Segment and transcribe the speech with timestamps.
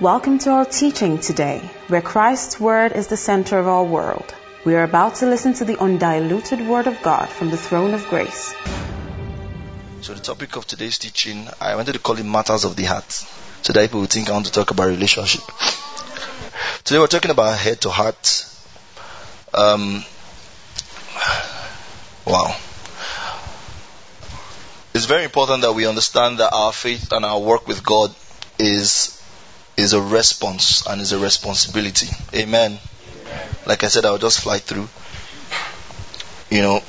[0.00, 4.32] Welcome to our teaching today, where Christ's Word is the center of our world.
[4.64, 8.06] We are about to listen to the undiluted Word of God from the throne of
[8.06, 8.54] grace.
[10.02, 13.10] So, the topic of today's teaching, I wanted to call it Matters of the Heart.
[13.10, 15.42] So that people would think I want to talk about relationship.
[16.84, 18.46] Today, we're talking about head to heart.
[19.52, 20.04] Um,
[22.24, 22.56] wow.
[24.94, 28.14] It's very important that we understand that our faith and our work with God
[28.60, 29.17] is
[29.78, 32.08] is a response and is a responsibility.
[32.34, 32.72] Amen.
[32.72, 33.48] Amen.
[33.64, 34.88] Like I said, I'll just fly through.
[36.50, 36.82] You know,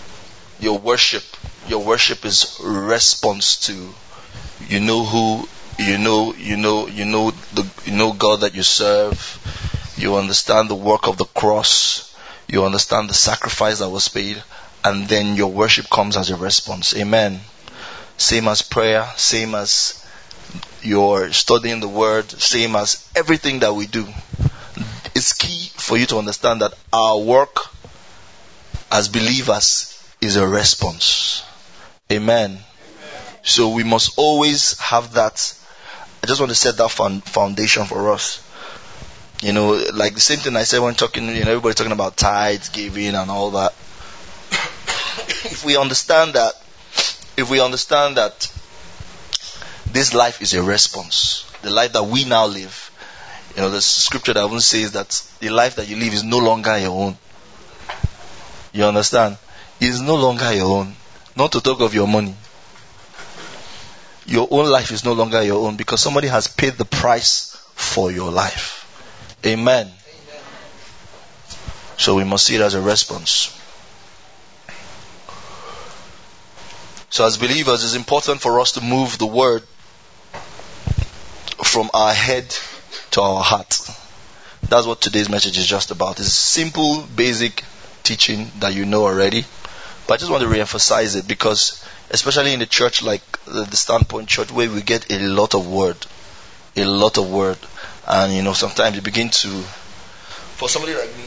[0.60, 1.24] your worship,
[1.68, 3.94] your worship is response to
[4.68, 5.48] you know who
[5.78, 9.94] you know you know you know the you know God that you serve.
[9.96, 12.16] You understand the work of the cross.
[12.48, 14.42] You understand the sacrifice that was paid,
[14.84, 16.96] and then your worship comes as a response.
[16.96, 17.42] Amen.
[18.18, 19.99] Same as prayer, same as
[20.82, 24.06] you're studying the word, same as everything that we do.
[25.16, 27.58] It's key for you to understand that our work
[28.92, 31.44] as believers is a response.
[32.12, 32.52] Amen.
[32.52, 32.64] Amen.
[33.44, 35.54] So we must always have that.
[36.24, 38.46] I just want to set that foundation for us.
[39.42, 42.18] You know, like the same thing I said when talking, you know, everybody talking about
[42.18, 43.72] tithes, giving, and all that.
[44.52, 46.54] if we understand that,
[47.38, 48.52] if we understand that
[49.92, 51.46] this life is a response.
[51.62, 52.92] The life that we now live.
[53.56, 55.10] You know, the scripture that even says that
[55.40, 57.18] the life that you live is no longer your own.
[58.72, 59.38] You understand?
[59.80, 60.96] It is no longer your own.
[61.36, 62.36] Not to talk of your money.
[64.26, 68.12] Your own life is no longer your own because somebody has paid the price for
[68.12, 68.86] your life.
[69.46, 69.88] Amen.
[69.88, 69.94] Amen.
[71.98, 73.56] So we must see it as a response.
[77.10, 79.64] So as believers, it's important for us to move the word
[81.64, 82.56] from our head
[83.12, 83.80] to our heart.
[84.68, 86.20] That's what today's message is just about.
[86.20, 87.64] It's simple, basic
[88.04, 89.46] teaching that you know already.
[90.08, 94.28] But I just want to re-emphasize it because, especially in a church like the, Standpoint
[94.28, 95.98] Church, where we get a lot of word,
[96.76, 97.58] a lot of word,
[98.08, 99.48] and you know sometimes you begin to,
[100.58, 101.24] for somebody like me,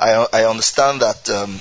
[0.00, 1.60] I I understand that um,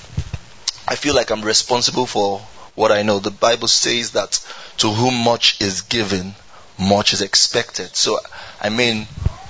[0.88, 2.40] I feel like I'm responsible for
[2.76, 3.20] what I know.
[3.20, 4.44] The Bible says that
[4.78, 6.34] to whom much is given,
[6.80, 7.96] much is expected.
[7.96, 8.20] So,
[8.62, 9.08] I mean,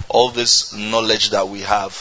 [0.10, 1.96] all this knowledge that we have,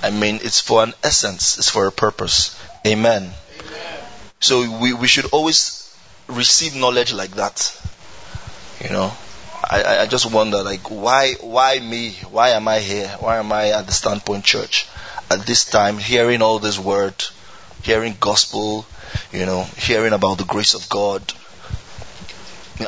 [0.00, 2.58] I mean, it's for an essence, it's for a purpose.
[2.86, 3.22] Amen.
[3.60, 3.98] Amen.
[4.40, 5.96] So, we, we should always
[6.28, 7.78] receive knowledge like that.
[8.82, 9.12] You know,
[9.62, 12.10] I, I just wonder, like, why, why me?
[12.30, 13.08] Why am I here?
[13.20, 14.86] Why am I at the Standpoint Church
[15.32, 17.14] at this time, hearing all this word,
[17.82, 18.84] hearing gospel,
[19.32, 21.22] you know, hearing about the grace of God,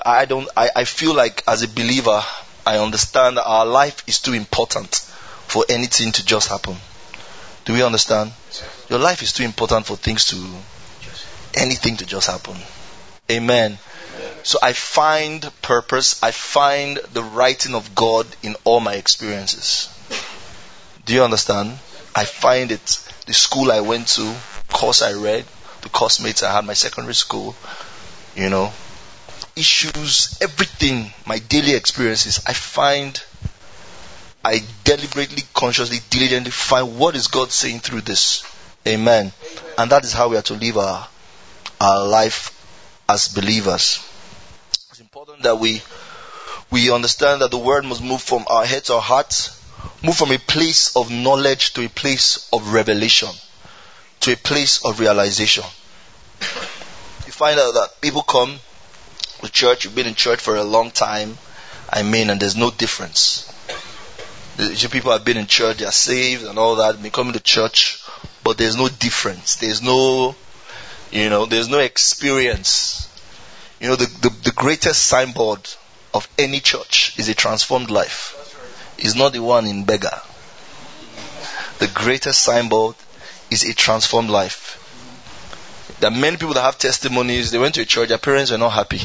[0.05, 2.23] I don't, I, I feel like as a believer,
[2.67, 4.97] I understand that our life is too important
[5.47, 6.77] for anything to just happen.
[7.65, 8.33] Do we understand?
[8.89, 10.37] Your life is too important for things to,
[11.55, 12.57] anything to just happen.
[13.31, 13.79] Amen.
[14.43, 19.89] So I find purpose, I find the writing of God in all my experiences.
[21.07, 21.79] Do you understand?
[22.15, 23.01] I find it.
[23.27, 24.35] The school I went to,
[24.75, 25.47] course I read,
[25.83, 27.57] the course mates I had my secondary school,
[28.37, 28.73] you know,
[29.57, 33.23] issues, everything, my daily experiences, I find,
[34.45, 38.45] I deliberately, consciously, diligently find what is God saying through this.
[38.87, 39.33] Amen.
[39.33, 39.33] Amen.
[39.79, 41.09] And that is how we are to live our,
[41.81, 42.51] our life
[43.09, 44.05] as believers.
[44.91, 45.81] It's important that we,
[46.71, 49.51] we understand that the word must move from our head to our heart,
[50.03, 53.29] move from a place of knowledge to a place of revelation,
[54.21, 55.65] to a place of realization.
[57.27, 58.59] You find out that people come
[59.49, 61.39] church, you've been in church for a long time.
[61.91, 63.51] I mean, and there's no difference.
[64.91, 68.03] People have been in church, they are saved and all that, they come to church,
[68.45, 69.57] but there's no difference.
[69.57, 70.35] There's no,
[71.11, 73.09] you know, there's no experience.
[73.81, 75.61] You know, the, the, the greatest signboard
[76.13, 78.41] of any church is a transformed life.
[78.99, 80.21] It's not the one in beggar.
[81.81, 82.95] The greatest signboard
[83.51, 84.81] is a transformed life.
[86.01, 87.51] There are many people that have testimonies.
[87.51, 89.01] They went to a church, their parents were not happy.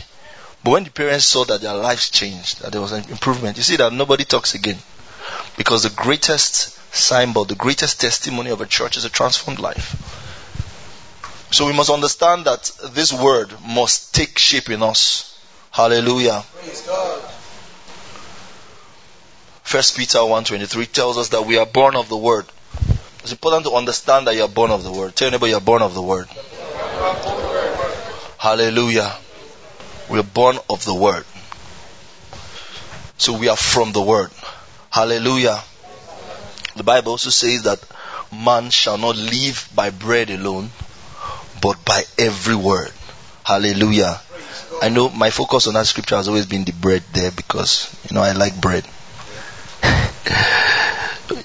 [0.64, 3.64] But when the parents saw that their lives changed, that there was an improvement, you
[3.64, 4.78] see that nobody talks again.
[5.58, 9.96] Because the greatest symbol, the greatest testimony of a church is a transformed life.
[11.52, 15.38] So we must understand that this word must take shape in us.
[15.72, 16.42] Hallelujah.
[19.64, 22.46] First Peter 1.23 tells us that we are born of the word.
[23.22, 25.16] It's important to understand that you are born of the word.
[25.16, 26.28] Tell anybody you are born of the word.
[28.38, 29.16] Hallelujah.
[30.10, 31.26] We are born of the Word.
[33.18, 34.32] So we are from the Word.
[34.90, 35.60] Hallelujah.
[36.76, 37.80] The Bible also says that
[38.32, 40.70] man shall not live by bread alone,
[41.62, 42.92] but by every word.
[43.44, 44.20] Hallelujah.
[44.82, 48.16] I know my focus on that scripture has always been the bread there because, you
[48.16, 48.84] know, I like bread.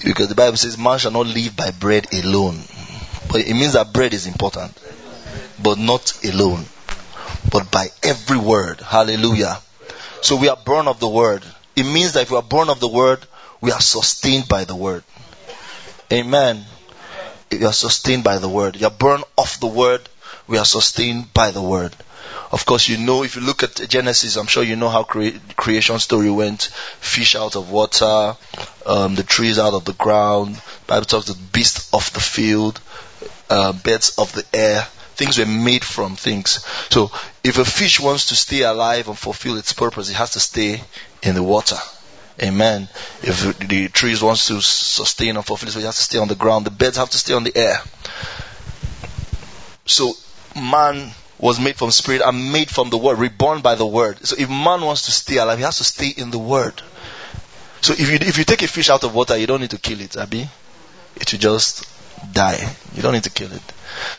[0.05, 2.59] because the Bible says man shall not live by bread alone.
[3.27, 4.79] But it means that bread is important,
[5.61, 6.63] but not alone,
[7.51, 8.81] but by every word.
[8.81, 9.57] Hallelujah.
[10.21, 11.43] So we are born of the word.
[11.75, 13.19] It means that if we are born of the word,
[13.61, 15.03] we are sustained by the word.
[16.11, 16.65] Amen.
[17.51, 18.75] You are sustained by the word.
[18.75, 20.07] You are born of the word.
[20.47, 21.95] We are sustained by the word.
[22.51, 25.37] Of course, you know, if you look at Genesis, I'm sure you know how cre-
[25.55, 26.63] creation story went.
[26.99, 28.35] Fish out of water,
[28.85, 30.61] um, the trees out of the ground.
[30.87, 32.79] Bible talks the beasts of the field,
[33.49, 34.87] uh, birds of the air.
[35.15, 36.65] Things were made from things.
[36.89, 37.11] So,
[37.45, 40.81] if a fish wants to stay alive and fulfill its purpose, it has to stay
[41.21, 41.77] in the water.
[42.41, 42.89] Amen.
[43.21, 46.33] If the trees wants to sustain and fulfill, so it has to stay on the
[46.33, 46.65] ground.
[46.65, 47.77] The birds have to stay on the air.
[49.85, 50.13] So
[50.55, 54.25] man was made from spirit and made from the word, reborn by the word.
[54.25, 56.81] So if man wants to stay alive, he has to stay in the word.
[57.81, 59.77] So if you if you take a fish out of water, you don't need to
[59.77, 60.49] kill it, Abby.
[61.15, 61.85] It will just
[62.33, 62.75] die.
[62.93, 63.61] You don't need to kill it.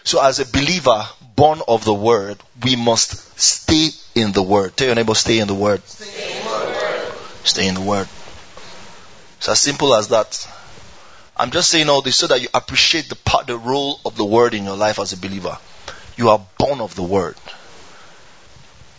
[0.04, 1.04] So as a believer
[1.34, 4.76] born of the word, we must stay in the word.
[4.76, 5.82] Tell your neighbor, stay in the word.
[5.84, 8.08] Stay in the word.
[9.38, 10.48] It's as simple as that.
[11.36, 14.24] I'm just saying all this so that you appreciate the part, the role of the
[14.24, 15.58] word in your life as a believer.
[16.16, 17.36] You are born of the word.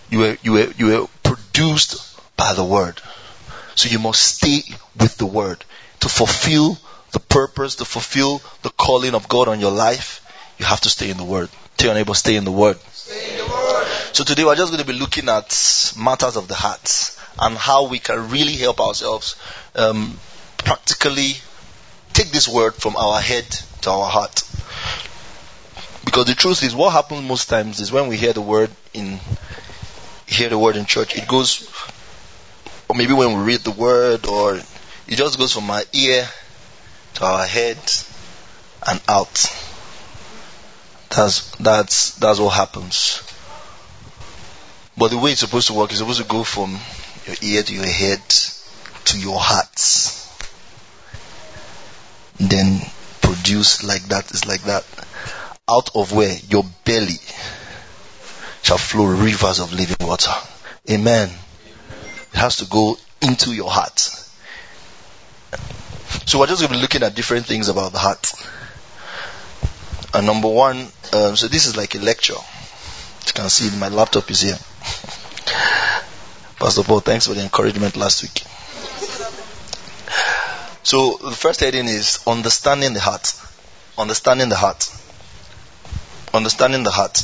[0.09, 3.01] You were, you were, you were produced by the word.
[3.75, 4.61] So you must stay
[4.99, 5.65] with the word
[6.01, 6.77] to fulfill
[7.11, 10.23] the purpose, to fulfill the calling of God on your life.
[10.57, 11.49] You have to stay in the word.
[11.77, 12.77] Tell your neighbor, stay in the word.
[12.91, 13.87] Stay in the word.
[14.13, 17.87] So today we're just going to be looking at matters of the heart and how
[17.87, 19.35] we can really help ourselves
[19.75, 20.17] um,
[20.57, 21.33] practically
[22.13, 23.45] take this word from our head
[23.81, 24.43] to our heart.
[26.03, 29.19] Because the truth is, what happens most times is when we hear the word in
[30.25, 31.69] hear the word in church, it goes,
[32.89, 36.27] or maybe when we read the word, or it just goes from our ear
[37.17, 37.77] to our head
[38.87, 39.33] and out.
[41.09, 43.23] That's that's that's what happens.
[44.97, 46.77] But the way it's supposed to work is supposed to go from
[47.25, 48.21] your ear to your head
[49.05, 50.13] to your heart.
[52.39, 52.81] Then
[53.21, 54.85] produce like that is like that.
[55.69, 57.19] Out of where your belly
[58.61, 60.31] shall flow rivers of living water.
[60.89, 61.29] Amen.
[62.33, 64.26] It has to go into your heart.
[66.25, 68.33] So we're just going to be looking at different things about the heart.
[70.13, 72.33] And number one, um, so this is like a lecture.
[72.33, 74.57] You can see my laptop is here.
[76.59, 78.43] Pastor Paul, thanks for the encouragement last week.
[80.83, 83.33] So the first heading is understanding the heart.
[83.97, 84.89] Understanding the heart.
[86.33, 87.23] Understanding the heart.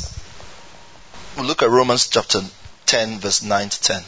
[1.36, 2.42] We'll look at Romans chapter
[2.86, 4.02] 10, verse 9 to 10.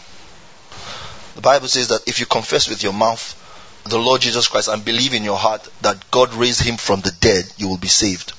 [1.36, 3.42] The Bible says that if you confess with your mouth
[3.90, 7.12] the Lord Jesus Christ and believe in your heart that God raised him from the
[7.20, 8.32] dead, you will be saved.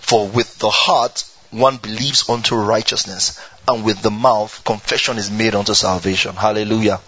[0.00, 3.38] For with the heart one believes unto righteousness,
[3.68, 6.34] and with the mouth confession is made unto salvation.
[6.34, 7.00] Hallelujah.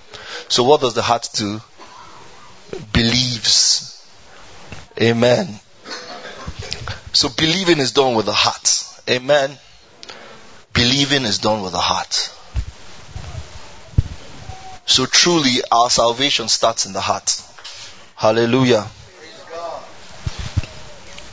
[0.48, 1.60] So what does the heart do?
[2.92, 3.90] Believes.
[5.00, 5.58] Amen.
[7.12, 8.84] So believing is done with the heart.
[9.08, 9.56] Amen.
[10.72, 12.30] Believing is done with the heart.
[14.86, 17.42] So truly our salvation starts in the heart.
[18.24, 18.86] Hallelujah.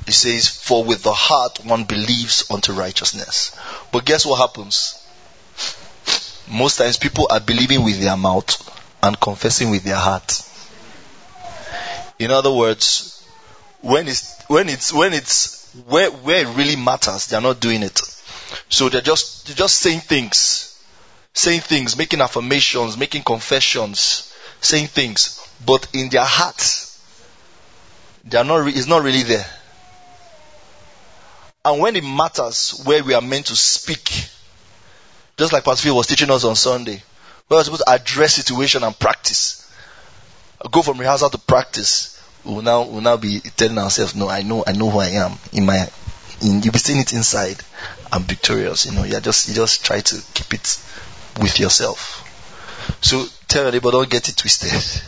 [0.06, 3.58] He says, For with the heart one believes unto righteousness.
[3.94, 5.02] But guess what happens?
[6.52, 8.52] Most times people are believing with their mouth
[9.02, 10.42] and confessing with their heart.
[12.20, 13.26] In other words,
[13.80, 18.02] when it's when it's when it's where where it really matters, they're not doing it.
[18.68, 20.78] So they're just they're just saying things,
[21.34, 24.31] saying things, making affirmations, making confessions,
[24.62, 27.04] saying things, but in their hearts,
[28.24, 28.64] they are not.
[28.64, 29.46] Re- it's not really there.
[31.64, 34.10] And when it matters where we are meant to speak,
[35.38, 37.04] just like Pastor Phil was teaching us on Sunday,
[37.50, 39.72] we are supposed to address situation and practice.
[40.72, 42.20] Go from rehearsal to practice.
[42.44, 45.34] We'll now, we'll now be telling ourselves, no, I know, I know who I am.
[45.54, 45.88] In my,
[46.42, 47.58] in, you'll be seeing it inside.
[48.12, 48.86] I'm victorious.
[48.86, 50.84] You know, you just, you just try to keep it
[51.40, 52.28] with yourself.
[53.00, 55.02] So tell neighbor, don't get it twisted.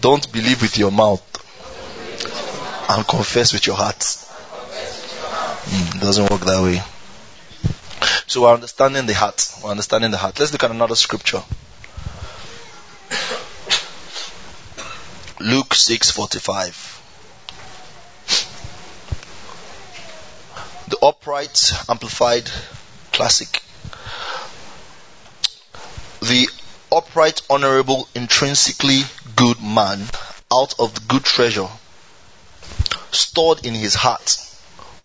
[0.00, 1.26] Don't believe with your mouth
[2.88, 3.98] and confess with your heart.
[5.70, 6.82] Mm, doesn't work that way.
[8.26, 9.52] So we're understanding the heart.
[9.62, 10.38] We're understanding the heart.
[10.38, 11.42] Let's look at another scripture.
[15.40, 16.98] Luke 6:45.
[20.88, 22.50] The upright amplified
[23.12, 23.62] classic.
[26.30, 26.48] The
[26.92, 29.02] upright, honorable, intrinsically
[29.34, 30.08] good man
[30.52, 31.66] out of the good treasure
[33.10, 34.36] stored in his heart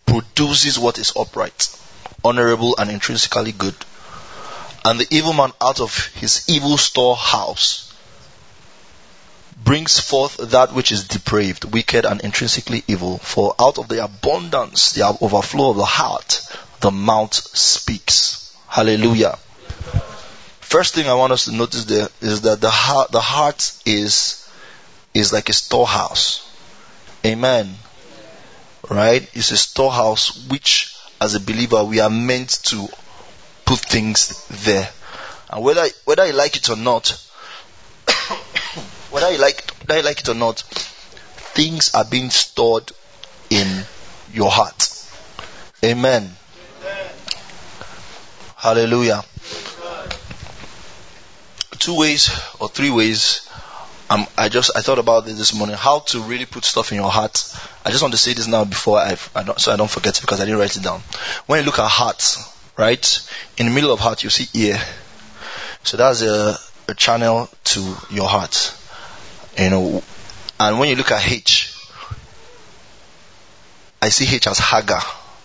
[0.05, 1.75] produces what is upright,
[2.23, 3.73] honorable, and intrinsically good.
[4.85, 7.91] And the evil man out of his evil storehouse
[9.63, 13.17] brings forth that which is depraved, wicked, and intrinsically evil.
[13.17, 16.41] For out of the abundance, the overflow of the heart,
[16.81, 18.55] the mouth speaks.
[18.67, 19.39] Hallelujah.
[20.65, 24.49] First thing I want us to notice there is that the heart, the heart is,
[25.13, 26.41] is like a storehouse.
[27.23, 27.75] Amen.
[28.89, 29.29] Right?
[29.35, 32.87] It's a storehouse which, as a believer, we are meant to
[33.65, 34.89] put things there.
[35.51, 37.09] And whether, whether you like it or not,
[39.11, 40.61] whether you like, whether you like it or not,
[41.53, 42.91] things are being stored
[43.51, 43.83] in
[44.33, 44.89] your heart.
[45.83, 46.35] Amen.
[46.81, 47.11] Amen.
[48.57, 49.23] Hallelujah.
[51.79, 52.29] Two ways
[52.59, 53.49] or three ways.
[54.09, 55.75] Um, I just I thought about this this morning.
[55.75, 57.55] How to really put stuff in your heart.
[57.83, 60.17] I just want to say this now before I, I don't, so I don't forget
[60.17, 61.01] it because I didn't write it down.
[61.47, 62.37] When you look at heart,
[62.77, 63.29] right?
[63.57, 64.79] In the middle of heart, you see ear.
[65.83, 68.75] So that's a, a channel to your heart.
[69.57, 70.03] You know,
[70.59, 71.75] and when you look at H,
[74.01, 75.01] I see H as Hagah.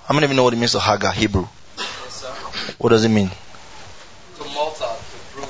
[0.07, 1.47] How many of you know what it means to Hagah, Hebrew?
[1.79, 2.25] Yes,
[2.79, 3.29] what does it mean?
[3.29, 5.49] To mortar, to brood,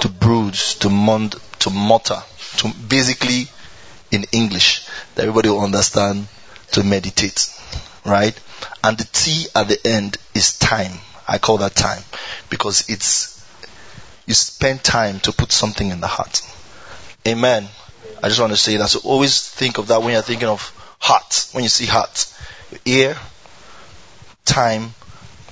[0.00, 0.52] to ponder.
[0.80, 2.22] To mond, to mortar.
[2.58, 3.48] To basically,
[4.10, 6.26] in English, that everybody will understand,
[6.72, 7.48] to meditate.
[8.04, 8.38] Right?
[8.82, 10.92] And the T at the end is time.
[11.26, 12.02] I call that time
[12.50, 13.34] because it's
[14.26, 16.42] you spend time to put something in the heart.
[17.26, 17.68] Amen.
[18.22, 18.88] I just want to say that.
[18.88, 20.60] So always think of that when you're thinking of
[20.98, 21.48] heart.
[21.52, 22.32] When you see heart,
[22.84, 23.16] ear,
[24.44, 24.94] time,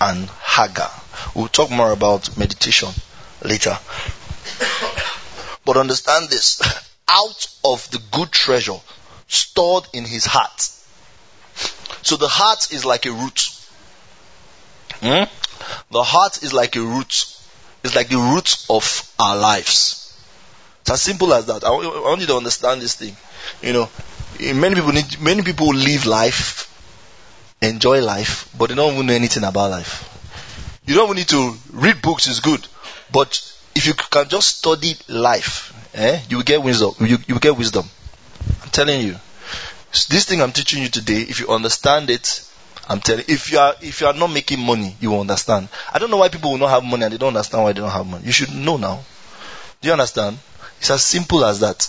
[0.00, 0.90] and Hagah.
[1.34, 2.88] We'll talk more about meditation
[3.42, 3.78] later.
[5.64, 6.60] But understand this.
[7.08, 8.78] Out of the good treasure
[9.28, 10.70] stored in his heart
[12.02, 13.58] so the heart is like a root.
[15.00, 15.24] Hmm?
[15.90, 17.26] The heart is like a root.
[17.84, 19.98] It's like the root of our lives.
[20.80, 21.64] It's as simple as that.
[21.64, 23.16] I want you to understand this thing.
[23.62, 23.88] You know,
[24.40, 26.68] many people need, many people live life,
[27.60, 30.08] enjoy life, but they don't even know anything about life.
[30.84, 32.66] You don't even need to read books is good,
[33.12, 33.40] but
[33.74, 36.94] if you can just study life, eh, you will get wisdom.
[37.00, 37.84] You, you will get wisdom.
[38.62, 39.16] I'm telling you.
[39.92, 42.48] So this thing I'm teaching you today, if you understand it,
[42.88, 45.68] I'm telling you, if you are if you are not making money, you will understand.
[45.92, 47.80] I don't know why people will not have money and they don't understand why they
[47.80, 48.24] don't have money.
[48.26, 49.00] You should know now.
[49.80, 50.38] Do you understand?
[50.78, 51.88] It's as simple as that.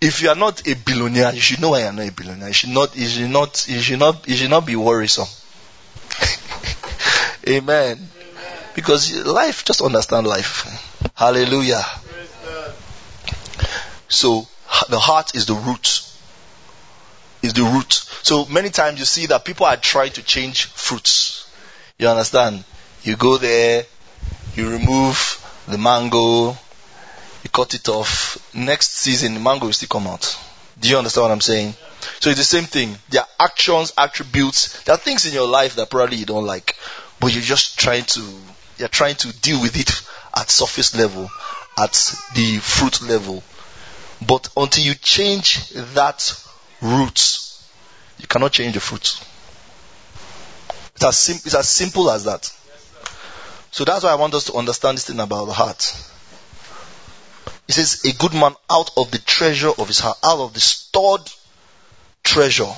[0.00, 2.48] If you are not a billionaire, you should know why you are not a billionaire.
[2.48, 5.28] You should not you should not you should not you should not be worrisome.
[7.48, 8.08] Amen.
[8.74, 10.66] Because life, just understand life.
[11.14, 11.82] Hallelujah.
[14.08, 14.46] So
[14.88, 16.10] the heart is the root
[17.42, 17.92] is the root.
[18.22, 21.50] So many times you see that people are trying to change fruits.
[21.98, 22.64] You understand?
[23.02, 23.84] You go there,
[24.54, 26.48] you remove the mango,
[27.42, 28.38] you cut it off.
[28.54, 30.38] Next season, the mango will still come out.
[30.78, 31.74] Do you understand what I'm saying?
[32.20, 32.96] So it's the same thing.
[33.10, 34.82] There are actions, attributes.
[34.84, 36.76] There are things in your life that probably you don't like,
[37.18, 38.20] but you're just trying to,
[38.80, 39.90] you're trying to deal with it
[40.34, 41.30] at surface level,
[41.78, 41.92] at
[42.34, 43.42] the fruit level.
[44.26, 46.42] But until you change that
[46.80, 47.68] roots,
[48.18, 49.22] you cannot change the fruit.
[50.94, 52.50] It's as, sim- it's as simple as that.
[53.70, 55.94] So that's why I want us to understand this thing about the heart.
[57.68, 60.60] It says, a good man out of the treasure of his heart, out of the
[60.60, 61.22] stored
[62.24, 62.72] treasure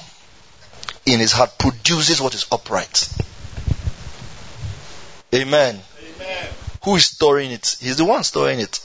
[1.07, 3.09] in his heart produces what is upright.
[5.35, 5.81] Amen.
[6.85, 7.77] Who is storing it?
[7.81, 8.81] He's the one storing it.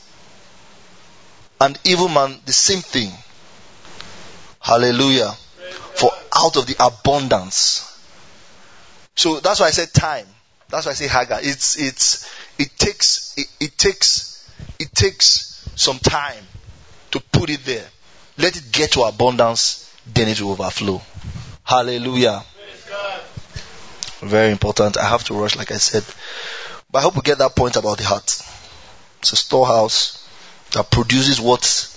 [1.60, 3.12] And evil man, the same thing.
[4.60, 5.32] Hallelujah.
[5.96, 7.84] For out of the abundance.
[9.16, 10.28] So that's why I said time.
[10.70, 11.40] That's why I say Hagah.
[11.42, 14.48] It's, it's, it takes, it, it takes,
[14.80, 16.44] it takes some time
[17.12, 17.86] to put it there.
[18.38, 21.02] Let it get to abundance, then it will overflow.
[21.64, 22.44] Hallelujah.
[24.22, 24.98] Very important.
[24.98, 26.04] I have to rush, like I said.
[26.98, 28.42] But I hope we get that point about the heart.
[29.20, 30.28] It's a storehouse
[30.72, 31.96] that produces what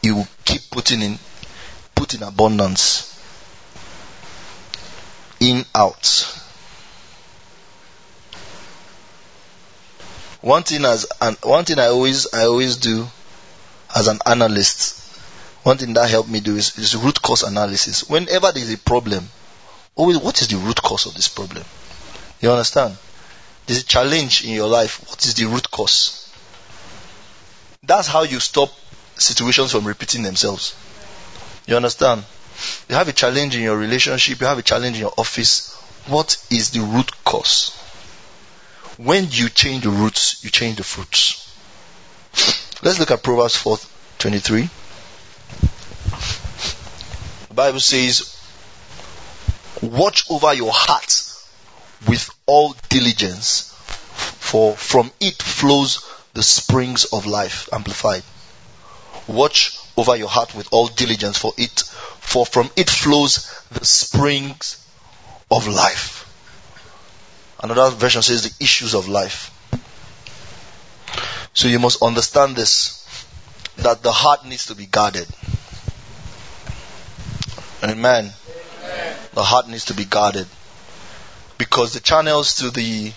[0.00, 1.18] you keep putting in,
[1.96, 3.20] put in abundance.
[5.40, 6.06] In, out.
[10.40, 11.08] One thing as,
[11.42, 13.08] one thing I always, I always do
[13.92, 15.02] as an analyst,
[15.64, 18.08] one thing that helped me do is, is root cause analysis.
[18.08, 19.28] Whenever there is a problem,
[19.96, 21.64] always what is the root cause of this problem?
[22.40, 22.96] You understand?
[23.66, 25.08] There's a challenge in your life.
[25.08, 26.18] What is the root cause?
[27.82, 28.70] That's how you stop
[29.16, 30.74] situations from repeating themselves.
[31.66, 32.24] You understand?
[32.88, 35.74] You have a challenge in your relationship, you have a challenge in your office.
[36.06, 37.70] What is the root cause?
[38.98, 41.48] When you change the roots, you change the fruits.
[42.82, 44.68] Let's look at Proverbs 4:23.
[47.48, 48.36] The Bible says,
[49.80, 51.22] "Watch over your heart
[52.06, 53.72] with all diligence,
[54.50, 56.04] for from it flows
[56.34, 58.22] the springs of life." Amplified.
[59.26, 61.82] Watch over your heart with all diligence, for it,
[62.20, 64.76] for from it flows the springs
[65.50, 66.26] of life.
[67.60, 69.50] Another version says the issues of life.
[71.54, 73.06] So you must understand this
[73.76, 75.28] that the heart needs to be guarded.
[77.82, 77.94] Amen.
[77.94, 79.16] Amen.
[79.32, 80.46] The heart needs to be guarded
[81.58, 83.12] because the channels to the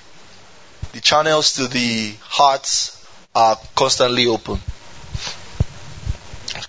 [0.93, 4.59] the channels to the hearts are constantly open.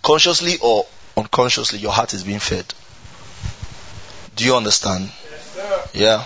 [0.02, 2.66] Consciously or unconsciously, your heart is being fed.
[4.34, 5.10] Do you understand?
[5.30, 6.24] Yes, yeah.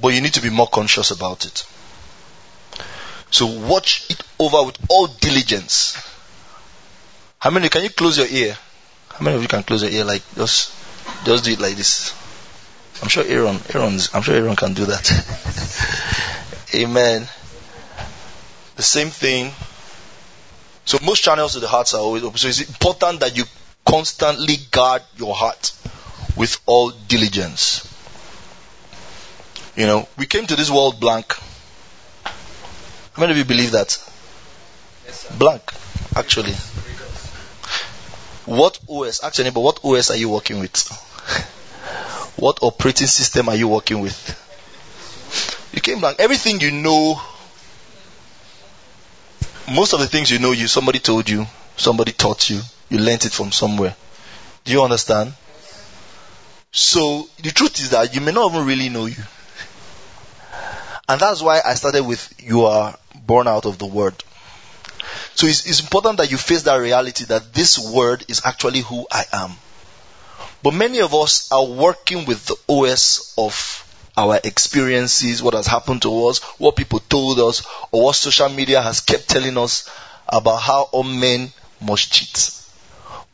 [0.00, 1.66] But you need to be more conscious about it.
[3.30, 5.96] So watch it over with all diligence.
[7.38, 8.56] How many can you close your ear?
[9.10, 10.72] How many of you can close your ear like just
[11.24, 12.14] just do it like this?
[13.02, 15.10] I'm sure Aaron Aaron's I'm sure Aaron can do that.
[16.74, 17.28] Amen.
[18.76, 19.52] The same thing.
[20.84, 22.38] So most channels to the hearts are always open.
[22.38, 23.44] So it's important that you
[23.86, 25.72] constantly guard your heart
[26.36, 27.84] with all diligence.
[29.76, 31.34] You know, we came to this world blank.
[32.24, 33.98] How many of you believe that?
[35.06, 35.62] Yes, blank,
[36.16, 36.52] actually.
[38.46, 40.74] What OS, actually, but what OS are you working with?
[42.38, 45.70] what operating system are you working with?
[45.72, 46.20] You came blank.
[46.20, 47.20] Everything you know,
[49.70, 51.46] most of the things you know, you somebody told you,
[51.76, 53.94] somebody taught you, you learnt it from somewhere.
[54.64, 55.32] Do you understand?
[56.70, 59.22] So the truth is that you may not even really know you.
[61.08, 64.14] And that's why I started with you are born out of the word.
[65.34, 69.06] So it's, it's important that you face that reality that this word is actually who
[69.10, 69.52] I am.
[70.62, 73.84] But many of us are working with the OS of
[74.16, 78.82] our experiences, what has happened to us, what people told us, or what social media
[78.82, 79.88] has kept telling us
[80.28, 82.50] about how all men must cheat.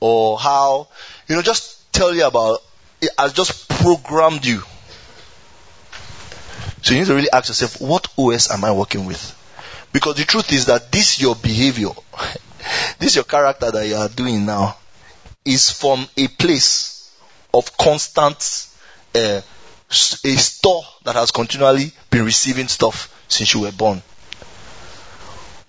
[0.00, 0.88] Or how,
[1.26, 2.60] you know, just tell you about,
[3.00, 4.62] it has just programmed you
[6.84, 9.40] so you need to really ask yourself, what OS am I working with?
[9.90, 11.88] Because the truth is that this your behavior,
[12.98, 14.76] this your character that you are doing now,
[15.46, 16.93] is from a place
[17.54, 18.66] of constant,
[19.14, 19.40] uh,
[19.90, 24.02] a store that has continually been receiving stuff since you were born.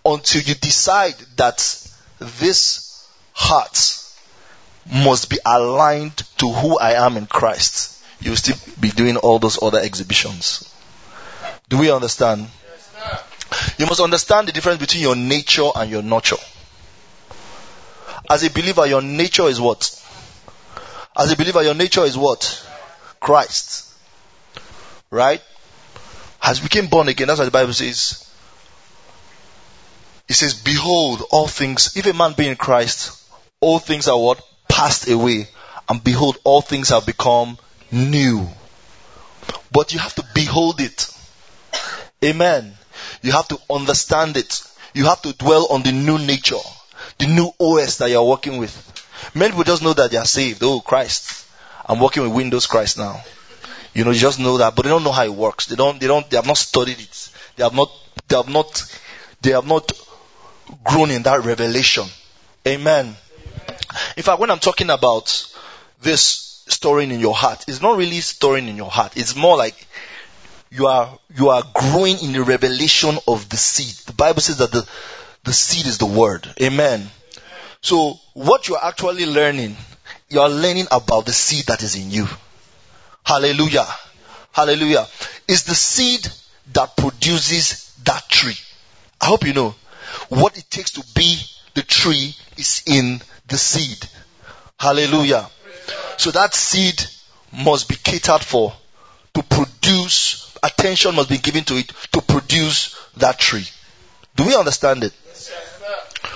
[0.04, 1.58] Until you decide that
[2.20, 4.02] this heart
[4.92, 9.40] must be aligned to who I am in Christ, you will still be doing all
[9.40, 10.72] those other exhibitions.
[11.70, 12.48] Do we understand?
[13.78, 16.38] you must understand the difference between your nature and your nurture.
[18.30, 20.02] As a believer, your nature is what?
[21.18, 22.68] As a believer, your nature is what?
[23.20, 23.94] Christ.
[25.10, 25.42] Right?
[26.40, 28.22] Has we became born again, that's what the Bible says.
[30.28, 33.24] It says, Behold, all things, if a man be in Christ,
[33.60, 34.42] all things are what?
[34.68, 35.48] Passed away.
[35.88, 37.58] And behold, all things have become
[37.92, 38.48] new.
[39.72, 41.12] But you have to behold it.
[42.24, 42.74] Amen.
[43.22, 44.62] You have to understand it.
[44.94, 46.64] You have to dwell on the new nature,
[47.18, 48.95] the new OS that you're working with.
[49.34, 50.62] Many people just know that they are saved.
[50.64, 51.46] Oh, Christ.
[51.86, 53.22] I'm working with Windows Christ now.
[53.94, 55.68] You know, you just know that, but they don't know how it works.
[55.68, 57.30] They don't, they don't, they have not studied it.
[57.56, 57.92] They have not,
[58.28, 59.00] they have not,
[59.42, 59.92] they have not
[60.84, 62.06] grown in that revelation.
[62.68, 63.16] Amen.
[64.18, 65.48] In fact, when I'm talking about
[66.02, 69.16] this storing in your heart, it's not really storing in your heart.
[69.16, 69.76] It's more like
[70.72, 73.96] you are you are growing in the revelation of the seed.
[74.08, 74.88] The Bible says that the
[75.44, 76.48] the seed is the word.
[76.62, 77.10] Amen.
[77.82, 79.76] So what you are actually learning,
[80.30, 82.28] you are learning about the seed that is in you.
[83.26, 83.88] Hallelujah.
[84.52, 85.08] Hallelujah.
[85.48, 86.28] It's the seed
[86.74, 88.58] that produces that tree.
[89.20, 89.76] I hope you know
[90.30, 91.42] what it takes to be
[91.74, 94.08] the tree is in the seed.
[94.80, 95.50] Hallelujah.
[96.18, 97.02] So that seed
[97.52, 98.74] must be catered for
[99.34, 103.68] to produce attention must be given to it to produce that tree.
[104.36, 105.14] Do we understand it?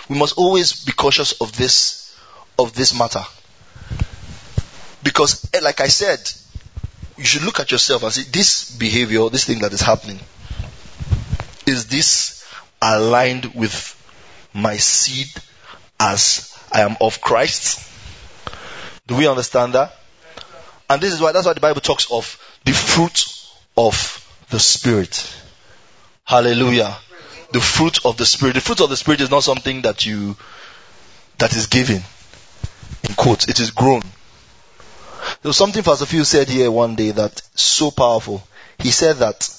[0.10, 2.17] We must always be cautious of this,
[2.58, 3.24] of this matter.
[5.04, 6.19] Because, eh, like I said,
[7.17, 10.19] you should look at yourself and say, this behavior, this thing that is happening,
[11.67, 12.45] is this
[12.82, 13.95] aligned with
[14.54, 15.28] my seed
[16.00, 17.86] as I am of Christ?
[19.06, 19.95] Do we understand that?
[20.89, 23.26] And this is why, that's why the Bible talks of the fruit
[23.78, 25.32] of the Spirit.
[26.24, 26.98] Hallelujah.
[27.51, 28.53] The fruit of the Spirit.
[28.53, 30.35] The fruit of the Spirit is not something that you,
[31.38, 32.03] that is given.
[33.07, 34.01] In quotes, it is grown.
[35.41, 38.43] There was something Pastor Phil said here one day that so powerful.
[38.77, 39.49] He said that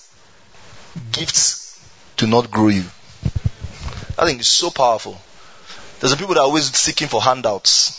[1.12, 2.84] gifts do not grow you.
[4.18, 5.20] I think it's so powerful.
[5.98, 7.96] There's some people that are always seeking for handouts.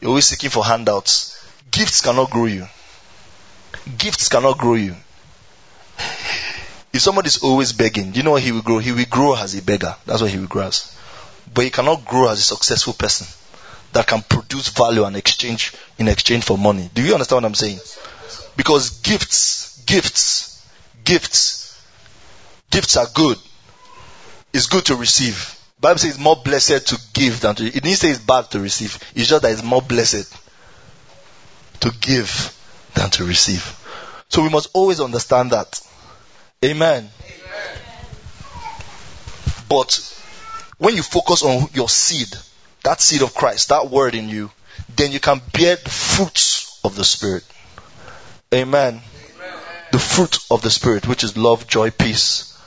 [0.00, 1.32] You're always seeking for handouts.
[1.70, 2.66] Gifts cannot grow you.
[3.98, 4.96] Gifts cannot grow you.
[6.96, 8.78] If somebody is always begging, you know what he will grow?
[8.78, 9.94] He will grow as a beggar.
[10.06, 10.98] That's what he will grow as.
[11.52, 13.26] But he cannot grow as a successful person
[13.92, 16.88] that can produce value and exchange in exchange for money.
[16.94, 17.80] Do you understand what I'm saying?
[18.56, 20.66] Because gifts, gifts,
[21.04, 21.84] gifts,
[22.70, 23.36] gifts are good.
[24.54, 25.54] It's good to receive.
[25.78, 27.66] Bible says it's more blessed to give than to.
[27.66, 28.98] It didn't say it's bad to receive.
[29.14, 30.34] It's just that it's more blessed
[31.80, 32.56] to give
[32.94, 33.84] than to receive.
[34.30, 35.78] So we must always understand that.
[36.64, 37.08] Amen.
[37.08, 37.78] Amen.
[39.68, 40.16] But
[40.78, 42.28] when you focus on your seed,
[42.82, 44.50] that seed of Christ, that word in you,
[44.94, 47.44] then you can bear the fruits of the Spirit.
[48.54, 49.00] Amen.
[49.00, 49.58] Amen.
[49.92, 52.58] The fruit of the Spirit, which is love, joy, peace,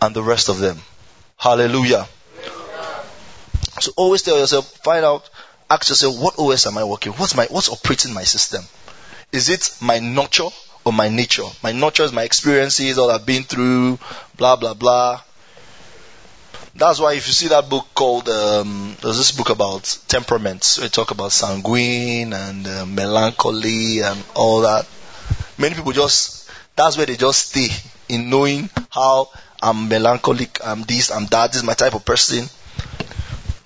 [0.00, 0.78] and the rest of them.
[1.36, 2.06] Hallelujah.
[3.80, 5.28] So always tell yourself, find out,
[5.70, 7.12] ask yourself, what OS am I working?
[7.12, 8.62] What's my, what's operating my system?
[9.32, 10.48] Is it my nurture
[10.84, 11.44] or my nature?
[11.62, 13.98] My nurture is my experiences, all I've been through,
[14.36, 15.20] blah, blah, blah.
[16.74, 20.80] That's why if you see that book called, um, there's this book about temperaments.
[20.80, 24.88] We talk about sanguine and uh, melancholy and all that.
[25.58, 27.68] Many people just, that's where they just stay
[28.08, 29.28] in knowing how
[29.62, 32.46] I'm melancholic, I'm this, I'm that, this is my type of person.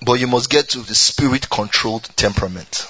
[0.05, 2.87] But you must get to the spirit controlled temperament.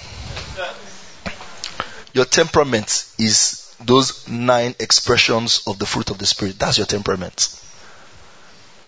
[2.13, 6.57] Your temperament is those nine expressions of the fruit of the Spirit.
[6.59, 7.61] That's your temperament.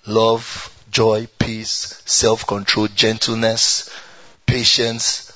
[0.08, 3.90] Love, joy, peace, self control, gentleness,
[4.46, 5.32] patience.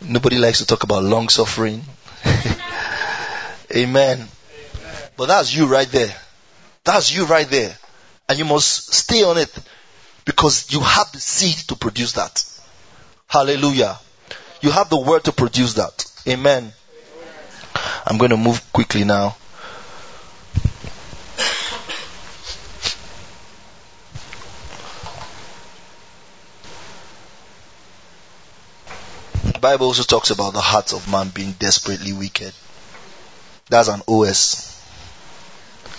[0.00, 1.82] Nobody likes to talk about long suffering.
[2.24, 2.60] Amen.
[3.76, 4.28] Amen.
[5.16, 6.14] But that's you right there.
[6.84, 7.76] That's you right there.
[8.28, 9.52] And you must stay on it
[10.24, 12.44] because you have the seed to produce that.
[13.26, 13.98] Hallelujah.
[14.60, 16.04] You have the word to produce that.
[16.26, 16.72] Amen.
[18.06, 19.36] I'm going to move quickly now.
[29.52, 32.52] The Bible also talks about the heart of man being desperately wicked.
[33.68, 34.80] That's an OS.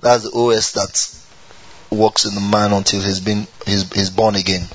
[0.00, 4.66] That's the OS that works in the man until he's been he's, he's born again.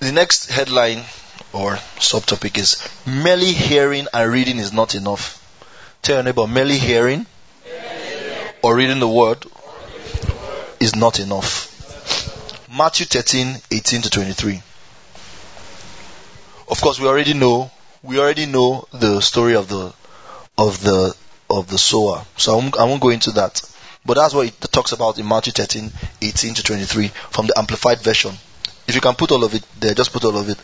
[0.00, 1.04] The next headline
[1.52, 5.38] or subtopic is merely hearing and reading is not enough.
[6.02, 7.26] Tell your neighbor, merely hearing
[8.62, 9.44] or reading the word
[10.80, 11.68] is not enough.
[12.76, 14.62] Matthew 13, 18 to 23.
[16.68, 17.70] Of course, we already know,
[18.02, 19.92] we already know the story of the,
[20.56, 21.14] of the,
[21.50, 22.24] of the sower.
[22.36, 23.60] So I won't, I won't go into that.
[24.04, 28.00] But that's what it talks about in Matthew 13, 18 to 23 from the Amplified
[28.00, 28.32] Version.
[28.92, 30.58] If you can put all of it there, just put all of it.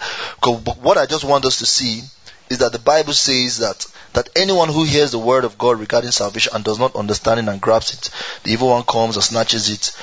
[0.83, 2.03] What I just want us to see
[2.51, 6.11] is that the Bible says that that anyone who hears the word of God regarding
[6.11, 8.11] salvation and does not understand it and grabs it,
[8.45, 9.97] the evil one comes and snatches it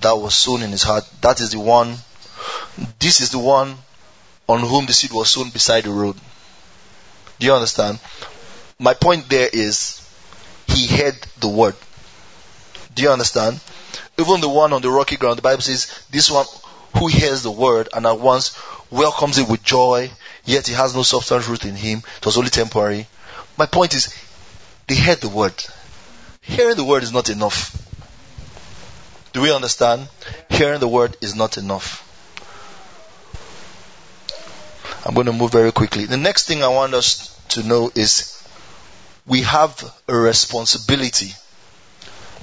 [0.00, 1.02] that was sown in his heart.
[1.22, 1.96] That is the one.
[3.00, 3.74] This is the one
[4.48, 6.14] on whom the seed was sown beside the road.
[7.40, 7.98] Do you understand?
[8.78, 10.08] My point there is
[10.68, 11.74] he heard the word.
[12.94, 13.58] Do you understand?
[14.18, 16.46] Even the one on the rocky ground, the Bible says this one
[16.96, 18.56] who hears the word and at once
[18.90, 20.10] welcomes it with joy,
[20.44, 22.02] yet he has no substance root in him.
[22.18, 23.06] It was only temporary.
[23.56, 24.14] My point is,
[24.86, 25.54] they heard the word.
[26.40, 27.78] Hearing the word is not enough.
[29.32, 30.08] Do we understand?
[30.50, 32.08] Hearing the word is not enough.
[35.06, 36.04] I'm going to move very quickly.
[36.04, 38.46] The next thing I want us to know is
[39.26, 41.32] we have a responsibility.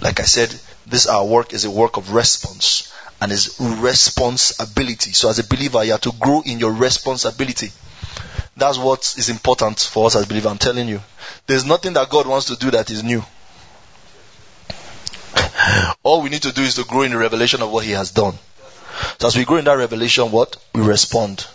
[0.02, 0.54] Like I said,
[0.88, 5.12] this our work is a work of response and his responsibility.
[5.12, 7.72] So as a believer, you have to grow in your responsibility.
[8.56, 10.52] That's what is important for us as believers.
[10.52, 11.02] I'm telling you.
[11.48, 13.24] There's nothing that God wants to do that is new.
[16.04, 18.12] All we need to do is to grow in the revelation of what He has
[18.12, 18.34] done.
[19.20, 20.58] So as we grow in that revelation, what?
[20.74, 21.46] We respond.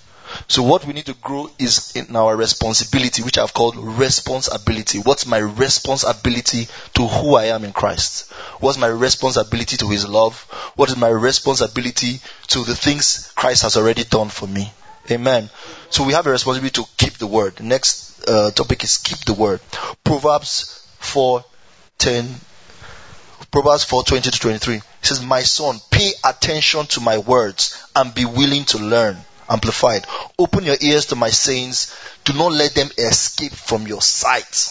[0.49, 4.99] So what we need to grow is in our responsibility, which I've called responsibility.
[4.99, 8.31] What's my responsibility to who I am in Christ?
[8.61, 10.41] What's my responsibility to His love?
[10.77, 14.73] What is my responsibility to the things Christ has already done for me?
[15.11, 15.51] Amen.
[15.91, 17.57] So we have a responsibility to keep the word.
[17.57, 19.61] The next uh, topic is keep the word.
[20.03, 22.35] Proverbs 4:10.
[23.51, 24.77] Proverbs 4, 20 to 23.
[24.77, 29.17] It says, My son, pay attention to my words and be willing to learn.
[29.55, 30.05] Amplified.
[30.37, 31.95] Open your ears to my sayings.
[32.25, 34.69] Do not let them escape from your sight.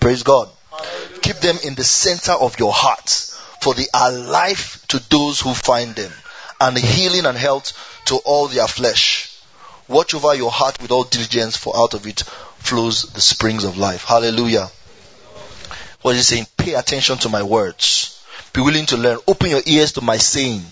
[0.00, 0.48] Praise God.
[1.22, 3.08] Keep them in the center of your heart,
[3.60, 6.12] for they are life to those who find them,
[6.60, 7.72] and healing and health
[8.06, 9.30] to all their flesh.
[9.86, 12.22] Watch over your heart with all diligence, for out of it
[12.58, 14.02] flows the springs of life.
[14.02, 14.70] Hallelujah.
[16.02, 16.46] What is he saying?
[16.56, 18.20] Pay attention to my words.
[18.52, 19.18] Be willing to learn.
[19.28, 20.64] Open your ears to my saying.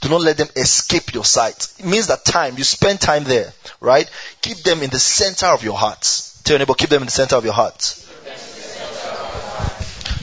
[0.00, 1.68] Do not let them escape your sight.
[1.78, 4.08] It means that time, you spend time there, right?
[4.40, 6.02] Keep them in the center of your heart.
[6.44, 7.82] Tell your neighbor, keep them in the center of your heart.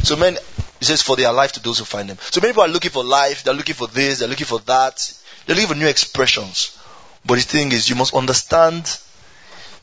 [0.04, 0.38] So many,
[0.80, 2.18] he says, for their life to those who find them.
[2.20, 5.14] So many people are looking for life, they're looking for this, they're looking for that,
[5.46, 6.78] they're looking for new expressions.
[7.26, 8.98] But the thing is, you must understand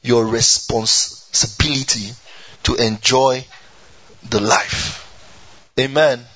[0.02, 2.12] your responsibility
[2.64, 3.44] to enjoy
[4.28, 5.04] the life.
[5.78, 6.18] Amen.
[6.18, 6.26] Amen.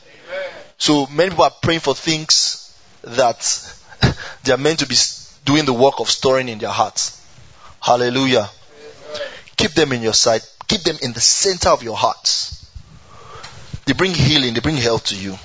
[0.79, 2.62] So many people are praying for things
[3.03, 3.75] that
[4.45, 4.97] they are meant to be
[5.45, 7.21] doing the work of storing in their hearts.
[7.81, 8.49] Hallelujah.
[9.57, 10.49] Keep them in your sight.
[10.69, 12.71] Keep them in the center of your hearts.
[13.85, 14.55] They bring healing.
[14.55, 15.37] They bring health to you.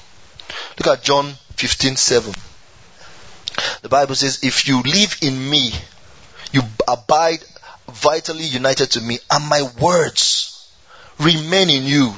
[0.78, 2.34] Look at John 15, 7.
[3.82, 5.72] The Bible says, if you live in me,
[6.52, 7.44] you abide
[7.90, 10.72] vitally united to me, and my words
[11.20, 12.14] remain in you.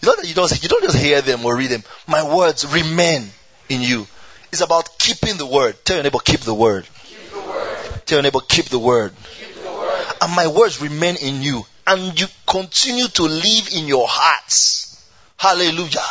[0.00, 1.84] You that you don't, you don't just hear them or read them.
[2.06, 3.28] My words remain
[3.68, 4.06] in you.
[4.52, 5.82] It's about keeping the word.
[5.82, 6.86] Tell your neighbor, keep the word.
[7.06, 8.06] Keep the word.
[8.06, 9.14] Tell your neighbor, keep the word.
[9.38, 10.04] Keep the word.
[10.20, 11.64] And my words remain in you.
[11.86, 15.08] And you continue to live in your hearts.
[15.38, 16.04] Hallelujah.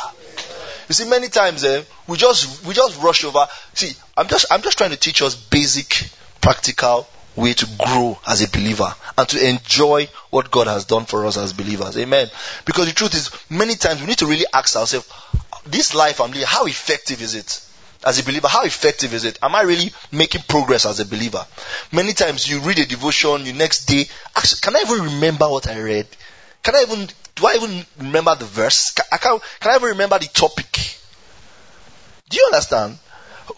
[0.90, 3.46] You see, many times eh, we just we just rush over.
[3.74, 6.10] See, I'm just I'm just trying to teach us basic,
[6.42, 11.28] practical way to grow as a believer and to enjoy what God has done for
[11.28, 11.96] us as believers.
[11.98, 12.28] Amen.
[12.66, 15.10] Because the truth is, many times we need to really ask ourselves,
[15.66, 17.62] this life I'm living, how effective is it?
[18.06, 19.38] As a believer, how effective is it?
[19.42, 21.46] Am I really making progress as a believer?
[21.92, 25.68] Many times you read a devotion, you next day, actually, can I even remember what
[25.68, 26.08] I read?
[26.64, 28.92] Can I even, do I even remember the verse?
[28.92, 30.98] Can, I can, can I even remember the topic?
[32.30, 32.98] Do you understand?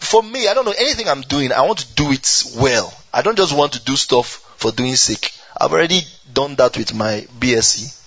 [0.00, 2.92] For me, I don't know anything I'm doing, I want to do it well.
[3.12, 5.32] I don't just want to do stuff for doing sake.
[5.56, 6.00] I've already
[6.32, 8.00] done that with my BSc.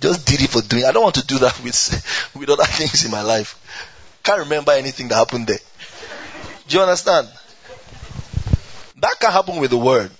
[0.00, 0.84] Just did it for doing.
[0.84, 3.58] I don't want to do that with with other things in my life.
[4.22, 5.58] Can't remember anything that happened there.
[6.72, 7.28] Do you understand?
[8.96, 10.10] That can happen with the word.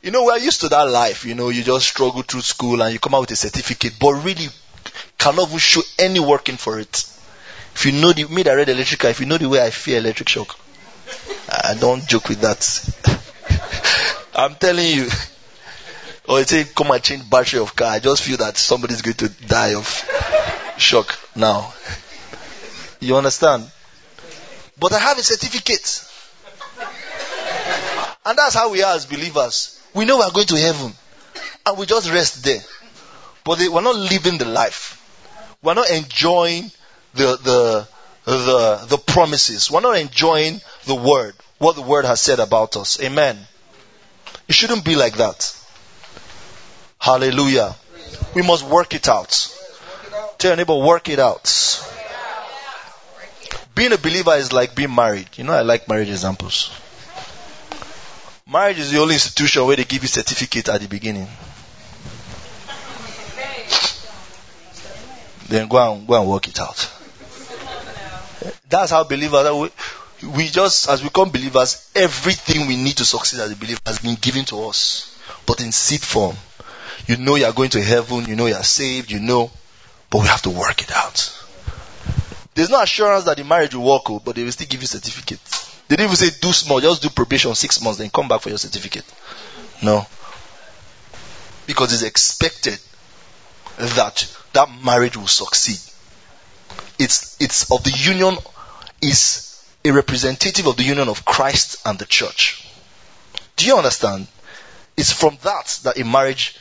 [0.00, 1.24] You know, we're used to that life.
[1.24, 4.12] You know, you just struggle through school and you come out with a certificate, but
[4.24, 4.46] really
[5.18, 7.04] cannot even show any working for it.
[7.74, 9.98] If you know the me that read electrical, if you know the way I feel
[9.98, 10.56] electric shock,
[11.48, 12.62] I don't joke with that.
[14.36, 15.08] I'm telling you.
[16.28, 17.88] Or say come and change battery of car.
[17.88, 19.84] I just feel that somebody's going to die of
[20.78, 21.74] shock now.
[23.00, 23.68] You understand?
[24.80, 26.06] But I have a certificate.
[28.24, 29.78] And that's how we are as believers.
[29.94, 30.92] We know we are going to heaven.
[31.66, 32.60] And we just rest there.
[33.44, 34.96] But they, we're not living the life.
[35.62, 36.70] We're not enjoying
[37.12, 37.88] the, the,
[38.24, 39.70] the, the promises.
[39.70, 43.02] We're not enjoying the word, what the word has said about us.
[43.02, 43.38] Amen.
[44.48, 45.56] It shouldn't be like that.
[46.98, 47.76] Hallelujah.
[48.34, 49.54] We must work it out.
[50.38, 51.46] Tell your neighbor, work it out
[53.80, 55.26] being a believer is like being married.
[55.36, 56.70] You know, I like marriage examples.
[58.46, 61.26] Marriage is the only institution where they give you certificate at the beginning.
[65.48, 66.92] Then go and go and work it out.
[68.68, 69.50] That's how believers.
[69.50, 73.80] We, we just, as we become believers, everything we need to succeed as a believer
[73.86, 76.36] has been given to us, but in seed form.
[77.06, 78.26] You know you are going to heaven.
[78.26, 79.10] You know you are saved.
[79.10, 79.50] You know,
[80.10, 81.39] but we have to work it out.
[82.60, 84.86] There's no assurance that the marriage will work, oh, but they will still give you
[84.86, 85.40] certificate.
[85.88, 88.50] They didn't even say do small, just do probation six months, then come back for
[88.50, 89.06] your certificate.
[89.82, 90.06] No.
[91.66, 92.78] Because it's expected
[93.78, 95.78] that that marriage will succeed.
[96.98, 98.36] It's, it's of the union,
[99.00, 102.70] is a representative of the union of Christ and the church.
[103.56, 104.26] Do you understand?
[104.98, 106.58] It's from that that a marriage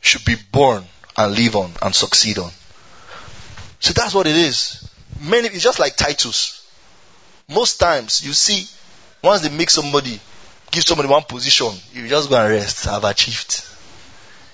[0.00, 0.82] should be born
[1.14, 2.52] and live on and succeed on.
[3.80, 4.80] So that's what it is.
[5.20, 6.60] Many, it's just like Titus.
[7.48, 8.68] Most times you see,
[9.22, 10.20] once they make somebody,
[10.70, 12.88] give somebody one position, you just go and rest.
[12.88, 13.64] I've achieved.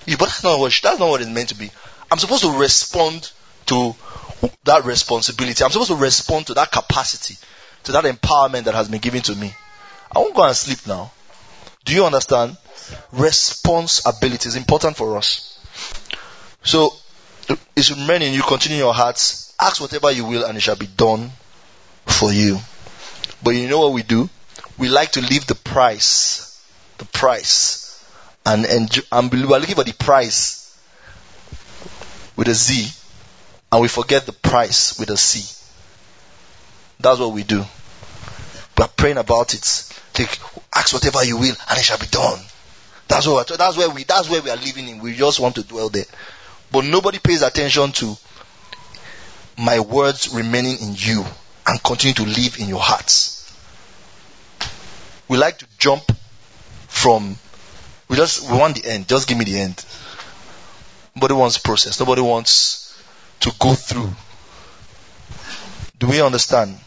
[0.07, 1.71] Yeah, but that's not what that's not what it's meant to be.
[2.11, 3.31] I'm supposed to respond
[3.67, 3.95] to
[4.65, 5.63] that responsibility.
[5.63, 7.37] I'm supposed to respond to that capacity,
[7.85, 9.55] to that empowerment that has been given to me.
[10.13, 11.13] I won't go and sleep now.
[11.85, 12.57] Do you understand?
[13.13, 15.59] Responsibility is important for us.
[16.63, 16.93] So
[17.77, 20.77] it should remain in you, continue your hearts, ask whatever you will, and it shall
[20.77, 21.31] be done
[22.07, 22.59] for you.
[23.43, 24.29] But you know what we do?
[24.79, 26.63] We like to leave the price.
[26.99, 28.05] The price.
[28.45, 30.79] And, and, and we are looking for the price
[32.37, 32.91] with a Z.
[33.73, 35.57] And we forget the price with a C.
[36.99, 37.65] That's what we do.
[38.77, 39.93] We are praying about it.
[40.13, 40.39] Take,
[40.75, 42.41] ask whatever you will, and it shall be done.
[43.09, 43.49] That's what.
[43.49, 44.05] That's where we.
[44.05, 45.01] That's where we are living in.
[45.01, 46.05] We just want to dwell there,
[46.73, 48.17] but nobody pays attention to
[49.59, 51.25] my words remaining in you
[51.67, 53.37] and continue to live in your hearts.
[55.29, 56.03] We like to jump
[56.89, 57.37] from.
[58.09, 59.09] We just we want the end.
[59.09, 59.85] Just give me the end.
[61.15, 62.01] Nobody wants process.
[62.01, 62.99] Nobody wants
[63.41, 64.11] to go through.
[65.99, 66.79] Do we understand?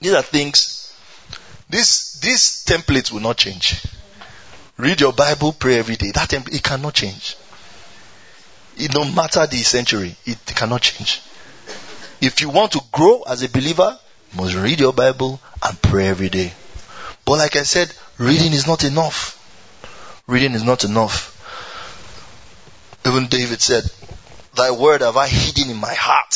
[0.00, 0.94] These are things.
[1.68, 3.82] This these templates will not change.
[4.76, 6.10] Read your Bible, pray every day.
[6.10, 7.36] That it cannot change.
[8.76, 11.22] It, no matter the century, it cannot change.
[12.20, 13.98] If you want to grow as a believer,
[14.32, 16.52] you must read your Bible and pray every day.
[17.24, 19.40] But like I said, reading is not enough.
[20.26, 21.30] Reading is not enough.
[23.06, 23.84] Even David said,
[24.54, 26.34] Thy word have I hidden in my heart.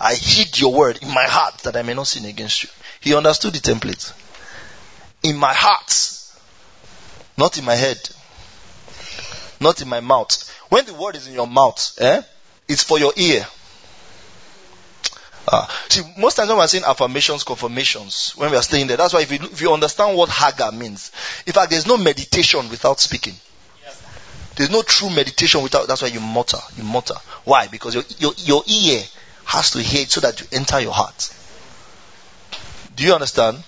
[0.00, 2.70] I hid your word in my heart that I may not sin against you.
[3.00, 4.12] He understood the template.
[5.22, 6.18] In my heart.
[7.38, 7.98] Not in my head.
[9.60, 10.50] Not in my mouth.
[10.72, 12.22] When the word is in your mouth, eh,
[12.66, 13.46] it's for your ear.
[15.46, 19.12] Uh, see, most times when we're saying affirmations, confirmations, when we are staying there, that's
[19.12, 21.12] why if you, if you understand what Hagah means,
[21.46, 23.34] in fact, there's no meditation without speaking.
[24.56, 27.16] There's no true meditation without, that's why you mutter, you mutter.
[27.44, 27.66] Why?
[27.68, 29.02] Because your, your, your ear
[29.44, 31.36] has to hear it so that you enter your heart.
[32.96, 33.62] Do you understand?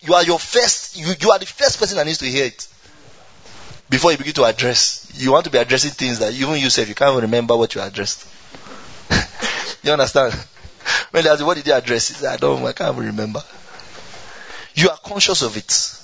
[0.00, 2.66] You are your first, you, you are the first person that needs to hear it
[3.94, 5.08] before you begin to address.
[5.14, 7.76] You want to be addressing things that even you say you can't even remember what
[7.76, 8.26] you addressed.
[9.84, 10.34] you understand?
[11.12, 12.08] When they ask you what did you address?
[12.08, 13.40] He said, I don't I can't even remember.
[14.74, 16.00] You are conscious of it.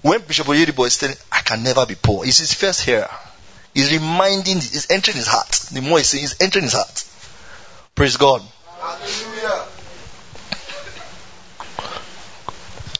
[0.00, 3.10] When Bishop Oyedepo is saying, I can never be poor, it's his first hearer.
[3.74, 5.50] He's reminding, he's entering his heart.
[5.70, 7.04] The more he's saying, he's entering his heart.
[7.94, 8.40] Praise God.
[8.80, 9.66] Hallelujah.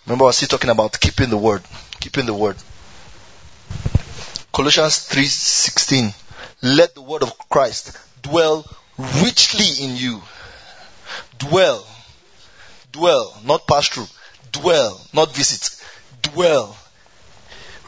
[0.04, 1.62] Remember, I was still talking about keeping the word
[2.00, 2.56] keeping the word.
[4.52, 6.14] Colossians 3:16
[6.62, 8.64] Let the word of Christ dwell
[8.96, 10.22] richly in you.
[11.38, 11.87] Dwell.
[12.92, 14.08] Dwell, not pass through.
[14.52, 15.80] Dwell, not visit.
[16.22, 16.76] Dwell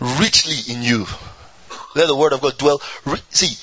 [0.01, 1.07] richly in you.
[1.95, 2.81] Let the word of God dwell.
[3.31, 3.57] See,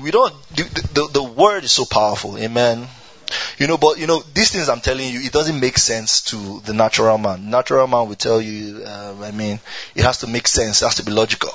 [0.00, 0.34] we don't.
[0.50, 0.62] The,
[0.94, 2.38] the, the word is so powerful.
[2.38, 2.88] Amen.
[3.58, 6.60] You know, but you know, these things I'm telling you, it doesn't make sense to
[6.60, 7.50] the natural man.
[7.50, 9.60] Natural man will tell you, uh, I mean,
[9.94, 11.52] it has to make sense, it has to be logical.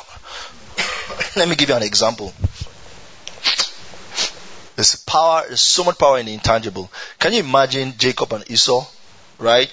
[1.36, 2.34] Let me give you an example.
[4.76, 6.92] There's power, there's so much power in the intangible.
[7.18, 8.86] Can you imagine Jacob and Esau,
[9.40, 9.72] right?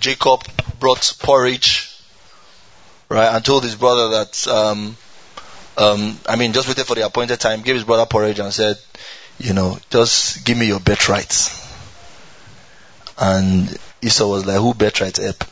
[0.00, 0.42] Jacob
[0.80, 1.96] brought porridge,
[3.08, 4.96] right, and told his brother that, um,
[5.78, 8.76] um, I mean, just waited for the appointed time, gave his brother porridge and said,
[9.38, 11.32] you know, just give me your birthright.
[13.18, 15.44] And Esau was like, who birthright help?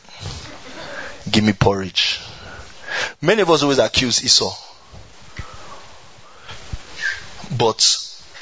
[1.29, 2.19] Give me porridge.
[3.21, 4.51] Many of us always accuse Esau.
[7.57, 7.81] But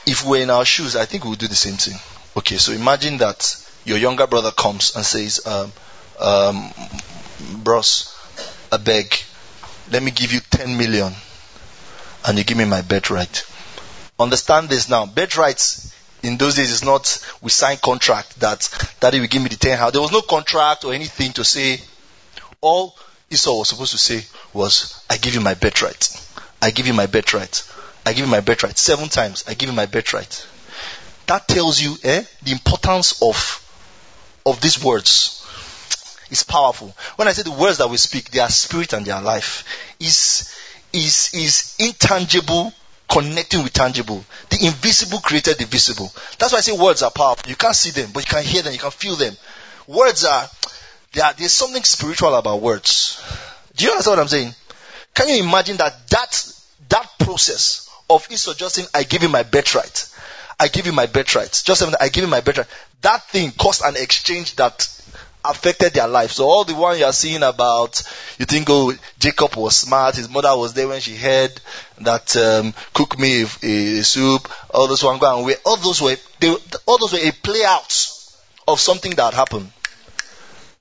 [0.05, 1.97] if we're in our shoes, I think we'll do the same thing.
[2.37, 5.71] Okay, so imagine that your younger brother comes and says, um,
[6.19, 6.71] um,
[7.63, 8.15] bros,
[8.71, 9.15] I beg,
[9.91, 11.13] let me give you 10 million
[12.27, 13.45] and you give me my birthright.
[14.19, 15.05] Understand this now.
[15.05, 18.67] Birthrights in those days is not we sign contract that
[18.99, 19.93] daddy will give me the ten house.
[19.93, 21.79] There was no contract or anything to say.
[22.61, 22.97] All
[23.31, 26.09] Esau was supposed to say was, I give you my birthright.
[26.61, 27.63] I give you my birthright.
[28.05, 28.77] I give you my birthright.
[28.77, 30.45] Seven times, I give you my birthright.
[31.27, 33.65] That tells you eh, the importance of
[34.45, 35.45] of these words.
[36.31, 36.93] It's powerful.
[37.15, 39.63] When I say the words that we speak, they are spirit and they are life.
[39.99, 40.53] Is
[40.91, 42.73] is is intangible
[43.09, 44.23] connecting with tangible.
[44.49, 46.11] The invisible created the visible.
[46.37, 47.49] That's why I say words are powerful.
[47.49, 49.35] You can't see them, but you can hear them, you can feel them.
[49.87, 50.43] Words are,
[51.23, 53.21] are there's something spiritual about words.
[53.75, 54.53] Do you understand what I'm saying?
[55.15, 56.53] Can you imagine that that,
[56.89, 60.09] that process of just saying, I give you my birthright.
[60.59, 61.61] I give you my birthright.
[61.65, 62.67] Just I give you my birthright.
[63.01, 64.87] That thing caused an exchange that
[65.43, 66.31] affected their life.
[66.31, 68.01] So all the one you are seeing about,
[68.37, 71.51] you think, oh, Jacob was smart, his mother was there when she heard
[72.01, 75.57] that um, cook me a, a, soup, all those one go and wait.
[75.65, 78.07] All those were, they, all those were a play out
[78.67, 79.71] of something that happened.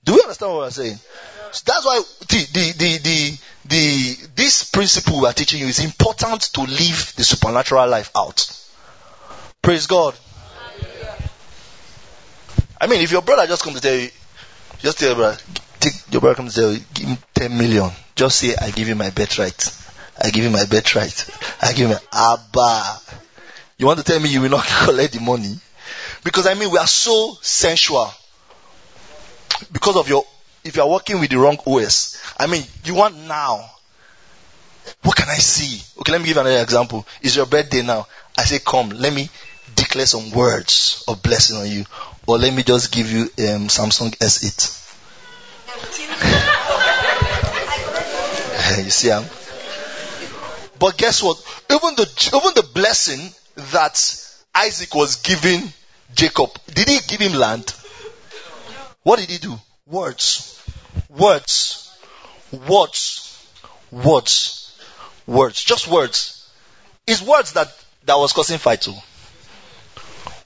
[0.05, 0.99] Do we understand what I'm saying?
[1.53, 5.85] So that's why the, the, the, the, the, this principle we are teaching you is
[5.85, 8.47] important to live the supernatural life out.
[9.63, 10.15] Praise God.
[12.81, 14.09] I mean, if your brother just comes to tell you,
[14.81, 15.39] just tell your brother,
[15.81, 17.91] take your brother comes tell give him 10 million.
[18.15, 19.75] Just say, I give you my birthright.
[20.21, 21.29] I give you my birthright.
[21.63, 23.01] I give you my Abba.
[23.79, 25.55] You want to tell me you will not collect the money?
[26.25, 28.11] Because I mean, we are so sensual.
[29.73, 30.25] Because of your,
[30.65, 32.21] if you are working with the wrong OS.
[32.39, 33.71] I mean, you want now.
[35.03, 35.83] What can I see?
[36.01, 37.07] Okay, let me give another example.
[37.23, 38.07] It's your birthday now.
[38.37, 39.29] I say, come, let me
[39.75, 41.85] declare some words of blessing on you.
[42.29, 44.85] Or let me just give you um, Samsung S8.
[48.85, 49.25] you see, um,
[50.79, 51.39] but guess what?
[51.71, 53.33] Even the even the blessing
[53.73, 53.97] that
[54.55, 55.73] Isaac was giving
[56.15, 57.73] Jacob, did he give him land?
[59.05, 59.59] What did he do?
[59.87, 60.63] Words,
[61.09, 61.91] words,
[62.69, 63.49] words,
[63.91, 64.79] words,
[65.27, 66.47] words, just words.
[67.07, 67.75] It's words that
[68.05, 68.93] that was causing fight too.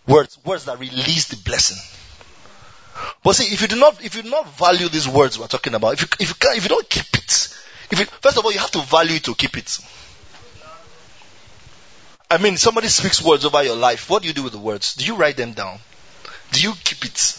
[0.06, 1.78] Words, words that release the blessing.
[3.22, 5.74] But see, if you do not, if you do not value these words we're talking
[5.74, 7.58] about, if you, if you can, if you don't keep it,
[7.90, 9.78] if you, first of all, you have to value it to keep it.
[12.30, 14.08] I mean, somebody speaks words over your life.
[14.08, 14.94] What do you do with the words?
[14.94, 15.78] Do you write them down?
[16.52, 17.38] Do you keep it?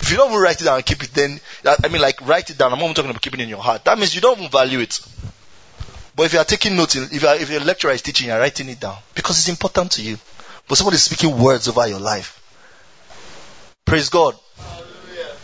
[0.00, 2.50] If you don't even write it down and keep it, then, I mean, like, write
[2.50, 2.74] it down.
[2.74, 3.84] I'm talking about keeping it in your heart.
[3.84, 5.00] That means you don't even value it.
[6.14, 8.38] But if you are taking notes, if, you are, if your lecturer is teaching, you're
[8.38, 10.18] writing it down because it's important to you.
[10.68, 12.40] But somebody is speaking words over your life.
[13.84, 14.34] Praise God.
[14.56, 15.36] Hallelujah.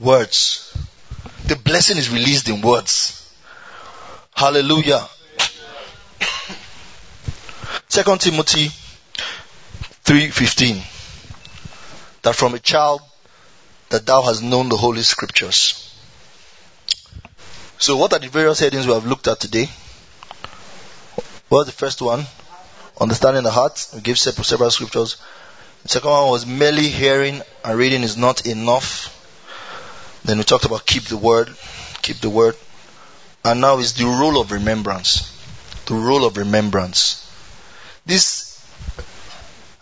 [0.00, 0.76] Words.
[1.46, 3.32] The blessing is released in words.
[4.34, 5.06] Hallelujah.
[7.88, 8.70] Second Timothy
[10.04, 10.82] 3:15
[12.22, 13.00] that from a child
[13.90, 15.94] that thou hast known the holy scriptures.
[17.78, 19.68] So what are the various headings we have looked at today?
[21.50, 22.26] Was the first one?
[23.00, 23.88] Understanding the heart.
[23.94, 25.16] We gave several, scriptures.
[25.82, 29.10] The second one was merely hearing and reading is not enough.
[30.24, 31.54] Then we talked about keep the word,
[32.02, 32.56] keep the word.
[33.44, 35.30] And now is the role of remembrance.
[35.86, 37.20] The role of remembrance.
[38.06, 38.64] This,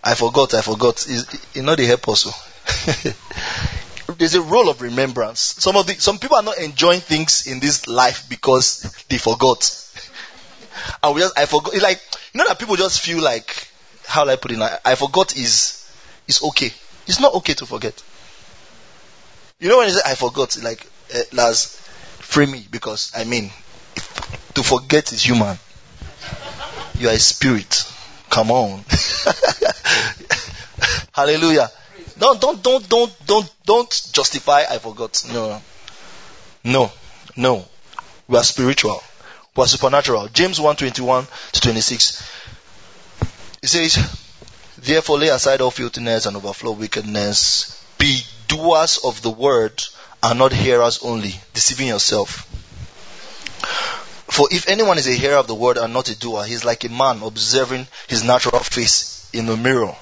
[0.03, 1.27] I forgot, I forgot, is,
[1.63, 2.31] know, they help also.
[4.19, 5.41] There's a role of remembrance.
[5.41, 9.79] Some of the, some people are not enjoying things in this life because they forgot.
[11.15, 12.01] we just, I forgot, it's like,
[12.33, 13.69] you know that people just feel like,
[14.07, 14.59] how I put it?
[14.59, 15.91] I, I forgot is,
[16.27, 16.73] is okay.
[17.07, 18.03] It's not okay to forget.
[19.59, 21.77] You know when you say I forgot, like uh, Lars,
[22.19, 23.51] free me because I mean,
[24.55, 25.57] to forget is human.
[26.99, 27.85] You are a spirit.
[28.31, 28.85] Come on.
[31.13, 31.69] Hallelujah.
[32.19, 35.25] Don't don't don't don't don't don't justify I forgot.
[35.33, 35.61] No.
[36.65, 36.93] No.
[37.37, 37.67] No.
[38.29, 39.03] We are spiritual.
[39.55, 40.29] Are supernatural.
[40.29, 42.23] James 1 21 to 26.
[43.63, 43.99] It says,
[44.79, 47.85] Therefore lay aside all filthiness and overflow wickedness.
[47.99, 49.85] Be doers of the word
[50.23, 52.49] and not hearers only, deceiving yourself.
[54.31, 56.65] For if anyone is a hearer of the word and not a doer, he is
[56.65, 59.95] like a man observing his natural face in the mirror.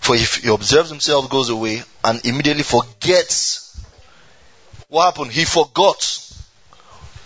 [0.00, 3.78] For if he observes himself, goes away, and immediately forgets
[4.88, 6.02] what happened, he forgot.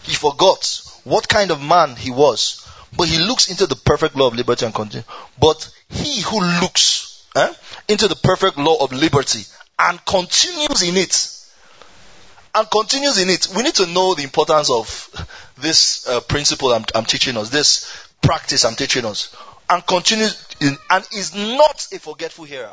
[0.03, 2.65] He forgot what kind of man he was.
[2.97, 5.05] But he looks into the perfect law of liberty and continue.
[5.39, 7.53] But he who looks eh,
[7.89, 9.45] into the perfect law of liberty
[9.79, 11.35] and continues in it,
[12.55, 15.27] and continues in it, we need to know the importance of
[15.59, 19.35] this uh, principle I'm, I'm, teaching us, this practice I'm teaching us,
[19.71, 22.73] and continues in, and is not a forgetful hearer.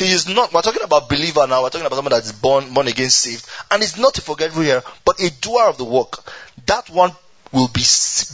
[0.00, 2.72] He is not, we're talking about believer now, we're talking about someone that is born,
[2.72, 6.24] born again, saved, and is not a forgetful hearer, but a doer of the work.
[6.64, 7.12] That one
[7.52, 7.82] will be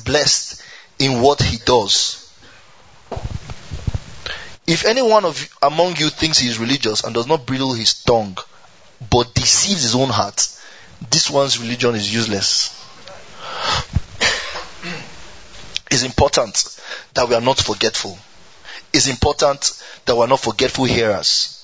[0.05, 0.63] blessed
[1.01, 2.33] in what he does.
[4.69, 7.95] If any one of among you thinks he is religious and does not bridle his
[8.05, 8.39] tongue,
[9.11, 10.47] but deceives his own heart,
[11.11, 12.81] this one's religion is useless.
[15.91, 16.81] it's important
[17.15, 18.17] that we are not forgetful.
[18.93, 21.55] It's important that we are not forgetful hearers.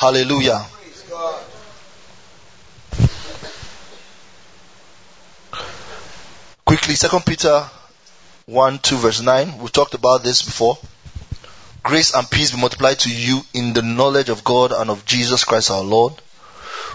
[0.00, 0.64] Hallelujah.
[6.64, 7.68] Quickly, Second Peter
[8.46, 9.58] 1, 2, verse 9.
[9.58, 10.78] We talked about this before.
[11.82, 15.44] Grace and peace be multiplied to you in the knowledge of God and of Jesus
[15.44, 16.14] Christ our Lord,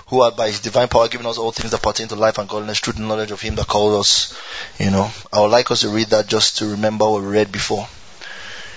[0.07, 2.79] who by his divine power given us all things that pertain to life and godliness
[2.79, 4.35] through the knowledge of him that called us.
[4.79, 7.51] You know, I would like us to read that just to remember what we read
[7.51, 7.87] before.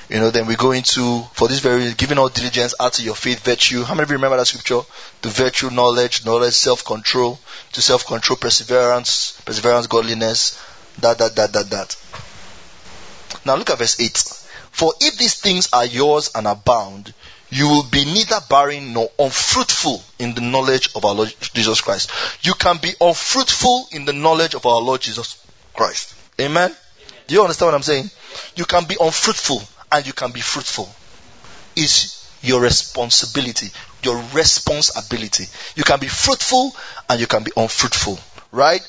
[0.09, 3.15] You know, then we go into, for this very, giving all diligence, add to your
[3.15, 3.83] faith virtue.
[3.83, 4.81] How many of you remember that scripture?
[5.23, 7.39] To virtue, knowledge, knowledge, self-control,
[7.73, 10.59] to self-control, perseverance, perseverance, godliness,
[11.01, 11.97] that, that, that, that, that.
[13.45, 14.17] Now look at verse 8.
[14.71, 17.13] For if these things are yours and abound,
[17.51, 22.11] you will be neither barren nor unfruitful in the knowledge of our Lord Jesus Christ.
[22.43, 25.45] You can be unfruitful in the knowledge of our Lord Jesus
[25.75, 26.15] Christ.
[26.41, 26.75] Amen?
[27.27, 28.11] Do you understand what I'm saying?
[28.57, 30.89] You can be unfruitful and you can be fruitful.
[31.77, 33.69] Is your responsibility,
[34.03, 35.45] your responsibility.
[35.75, 36.75] You can be fruitful
[37.09, 38.19] and you can be unfruitful,
[38.53, 38.87] right?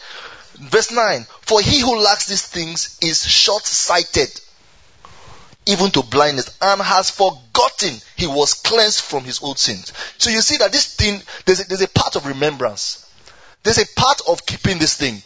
[0.55, 4.29] Verse 9, for he who lacks these things is short sighted,
[5.65, 9.93] even to blindness, and has forgotten he was cleansed from his old sins.
[10.17, 13.05] So you see that this thing, there's a, there's a part of remembrance.
[13.63, 15.21] There's a part of keeping this thing.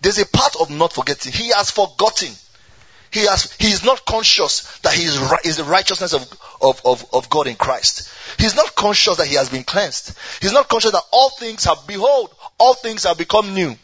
[0.00, 1.32] There's a part of not forgetting.
[1.32, 2.32] He has forgotten.
[3.16, 6.22] He has, he is not conscious that he is, is the righteousness of,
[6.60, 8.10] of, of, of God in Christ.
[8.38, 10.14] He's not conscious that he has been cleansed.
[10.42, 13.74] He's not conscious that all things have, behold, all things have become new.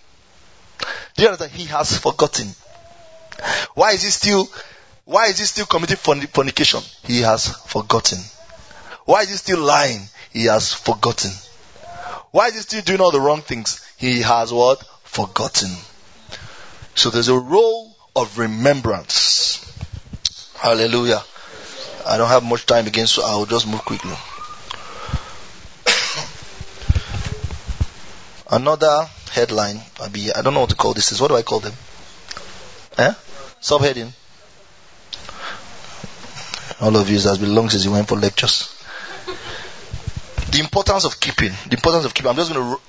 [1.16, 1.52] You understand?
[1.52, 2.48] He has forgotten.
[3.72, 4.46] Why is he still,
[5.06, 6.80] why is he still committing fornication?
[7.04, 8.18] He has forgotten.
[9.06, 10.02] Why is he still lying?
[10.30, 11.30] He has forgotten.
[12.32, 13.80] Why is he still doing all the wrong things?
[13.96, 14.84] He has what?
[15.04, 15.70] Forgotten.
[16.94, 19.58] So there's a role of remembrance.
[20.58, 21.22] Hallelujah.
[22.06, 24.12] I don't have much time again, so I'll just move quickly.
[28.50, 29.80] Another headline,
[30.12, 31.12] be, I don't know what to call this.
[31.12, 31.72] Is What do I call them?
[32.98, 33.14] Eh?
[33.60, 34.12] Subheading.
[36.80, 38.68] All of you, it has been long since you went for lectures.
[40.50, 41.52] The importance of keeping.
[41.68, 42.30] The importance of keeping.
[42.30, 42.80] I'm just going to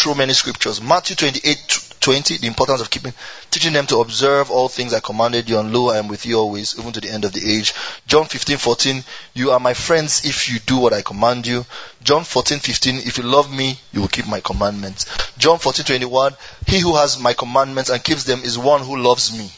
[0.00, 0.80] throw many scriptures.
[0.80, 3.12] Matthew 28 20, the importance of keeping,
[3.50, 6.38] teaching them to observe all things I commanded you, and lo, I am with you
[6.38, 7.74] always, even to the end of the age.
[8.06, 11.66] John 15, 14, you are my friends if you do what I command you.
[12.02, 15.04] John 14, 15, if you love me, you will keep my commandments.
[15.36, 16.34] John 14, 21,
[16.66, 19.50] he who has my commandments and keeps them is one who loves me.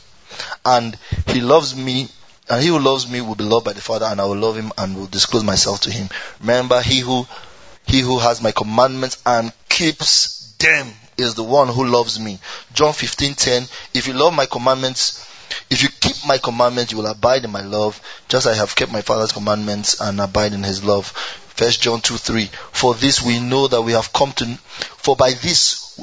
[0.65, 2.09] And he loves me
[2.51, 4.57] and he who loves me will be loved by the Father, and I will love
[4.57, 6.09] him and will disclose myself to him.
[6.41, 7.27] Remember, he who
[7.87, 12.39] he who has my commandments and keeps them is the one who loves me.
[12.75, 15.27] John 15:10 If you love my commandments,
[15.71, 18.75] if you keep my commandments, you will abide in my love, just as I have
[18.75, 21.07] kept my Father's commandments and abide in his love.
[21.57, 22.51] First John 2 3.
[22.73, 24.45] For this we know that we have come to,
[24.99, 26.01] for by this,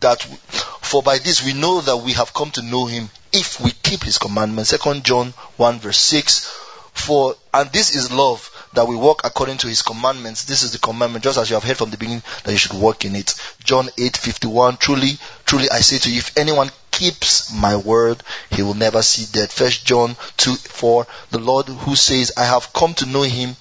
[0.00, 3.70] that, for by this we know that we have come to know him if we
[3.70, 4.70] keep his commandments.
[4.70, 6.46] Second John 1 verse 6.
[6.94, 10.44] For, and this is love, that we walk according to his commandments.
[10.44, 12.72] This is the commandment, just as you have heard from the beginning, that you should
[12.72, 13.34] walk in it.
[13.64, 14.76] John 8, 51.
[14.78, 19.26] Truly, truly I say to you, if anyone keeps my word, he will never see
[19.32, 19.52] death.
[19.52, 21.06] First John 2, 4.
[21.30, 23.56] The Lord who says, I have come to know him.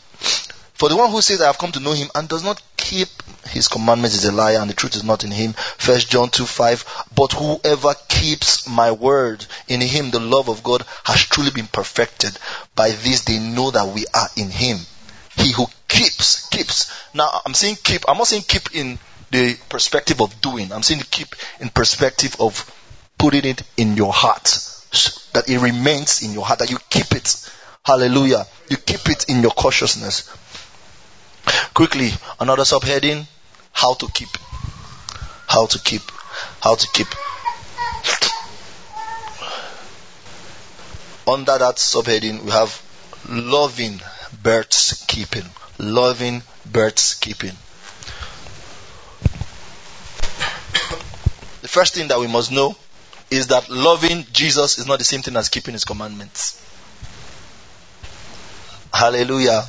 [0.74, 3.08] For the one who says, I have come to know him and does not keep
[3.48, 5.54] his commandments is a liar and the truth is not in him.
[5.54, 7.06] First John 2 5.
[7.16, 12.38] But whoever keeps my word, in him the love of God has truly been perfected.
[12.76, 14.80] By this they know that we are in him.
[15.42, 16.92] He who keeps, keeps.
[17.14, 19.00] Now I'm saying keep, I'm not saying keep in
[19.32, 20.72] the perspective of doing.
[20.72, 22.70] I'm saying keep in perspective of
[23.18, 24.68] putting it in your heart.
[25.34, 27.50] That it remains in your heart, that you keep it.
[27.84, 28.46] Hallelujah.
[28.70, 30.30] You keep it in your consciousness.
[31.74, 33.26] Quickly, another subheading,
[33.72, 34.30] how to keep.
[35.48, 36.02] How to keep.
[36.62, 37.08] How to keep.
[41.28, 42.82] Under that subheading, we have
[43.30, 44.02] loving
[44.44, 45.46] birds keeping.
[45.78, 47.54] Loving birds keeping.
[51.62, 52.76] The first thing that we must know
[53.30, 56.58] is that loving Jesus is not the same thing as keeping his commandments.
[58.94, 59.64] Hallelujah.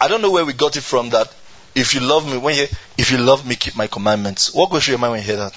[0.00, 1.32] I don't know where we got it from that
[1.74, 2.66] if you love me, when you
[2.96, 4.54] if you love me, keep my commandments.
[4.54, 5.52] What goes through your mind when you hear that?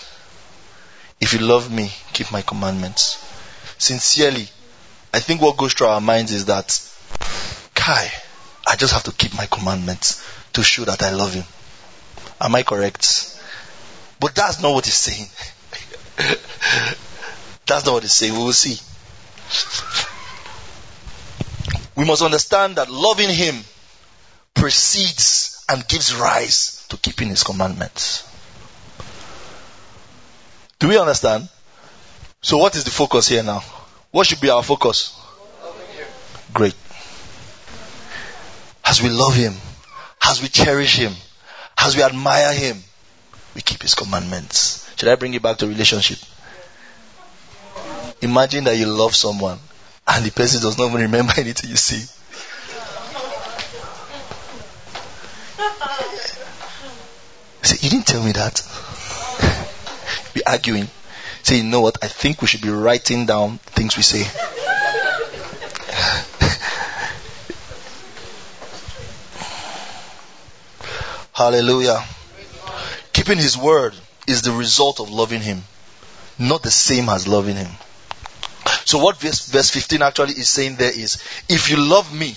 [1.19, 3.23] If you love me, keep my commandments.
[3.77, 4.47] Sincerely,
[5.13, 6.79] I think what goes through our minds is that,
[7.73, 8.11] Kai,
[8.67, 11.45] I just have to keep my commandments to show that I love him.
[12.39, 13.39] Am I correct?
[14.19, 15.27] But that's not what he's saying.
[17.65, 18.33] that's not what he's saying.
[18.33, 18.79] We will see.
[21.95, 23.63] We must understand that loving him
[24.53, 28.23] precedes and gives rise to keeping his commandments.
[30.79, 31.49] Do we understand?
[32.41, 33.63] So what is the focus here now?
[34.17, 35.15] What should be our focus?
[36.51, 36.73] Great.
[38.83, 39.53] As we love him,
[40.23, 41.13] as we cherish him,
[41.77, 42.81] as we admire him,
[43.53, 44.91] we keep his commandments.
[44.97, 46.17] Should I bring it back to relationship?
[48.19, 49.59] Imagine that you love someone
[50.07, 52.01] and the person does not even remember anything you see.
[57.61, 58.63] Say, you didn't tell me that.
[60.33, 60.87] Be arguing.
[61.47, 62.03] Say, you know what?
[62.03, 64.23] I think we should be writing down things we say.
[71.31, 72.03] Hallelujah.
[73.13, 73.95] Keeping his word
[74.27, 75.63] is the result of loving him,
[76.37, 77.71] not the same as loving him.
[78.83, 82.35] So what verse, verse 15 actually is saying there is, if you love me,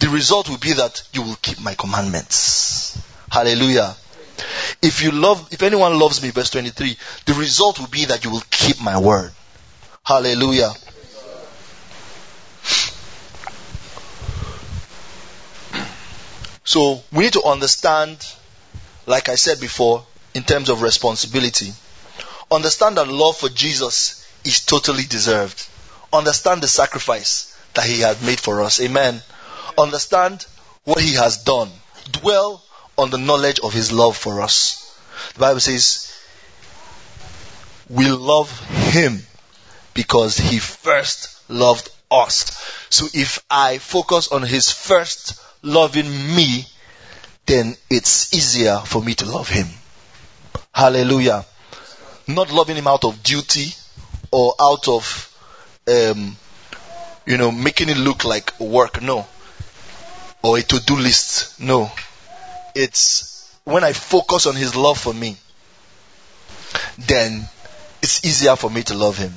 [0.00, 3.00] the result will be that you will keep my commandments.
[3.30, 3.94] Hallelujah.
[4.82, 8.30] If you love, if anyone loves me, verse 23, the result will be that you
[8.30, 9.32] will keep my word.
[10.04, 10.72] Hallelujah.
[16.64, 18.26] So we need to understand,
[19.06, 21.72] like I said before, in terms of responsibility,
[22.50, 25.68] understand that love for Jesus is totally deserved.
[26.12, 28.80] Understand the sacrifice that he had made for us.
[28.80, 29.20] Amen.
[29.78, 30.46] Understand
[30.84, 31.70] what he has done.
[32.10, 32.62] Dwell
[32.98, 34.78] on the knowledge of his love for us.
[35.34, 36.08] The Bible says,
[37.88, 38.50] we love
[38.92, 39.20] him
[39.94, 42.86] because he first loved us.
[42.90, 46.66] So if I focus on his first loving me,
[47.46, 49.66] then it's easier for me to love him.
[50.74, 51.44] Hallelujah.
[52.28, 53.74] Not loving him out of duty
[54.30, 55.36] or out of,
[55.88, 56.36] um,
[57.26, 59.02] you know, making it look like work.
[59.02, 59.26] No.
[60.42, 61.60] Or a to-do list.
[61.60, 61.90] No.
[62.74, 65.36] It's when I focus on his love for me,
[66.98, 67.48] then
[68.02, 69.34] it's easier for me to love him.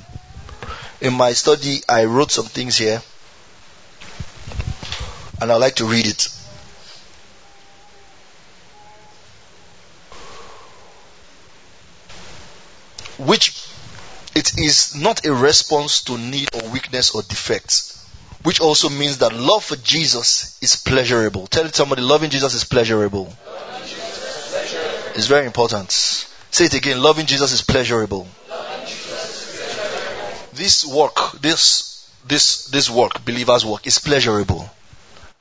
[1.00, 3.02] In my study, I wrote some things here
[5.40, 6.28] and I'd like to read it.
[13.18, 13.66] Which
[14.34, 18.05] it is not a response to need or weakness or defects,
[18.46, 21.48] which also means that love for Jesus is pleasurable.
[21.48, 23.24] Tell it somebody, loving Jesus is pleasurable.
[23.84, 25.16] Jesus is pleasurable.
[25.16, 25.90] It's very important.
[25.90, 28.28] Say it again, loving Jesus is pleasurable.
[30.52, 34.70] This work, this this this work, believers' work, is pleasurable.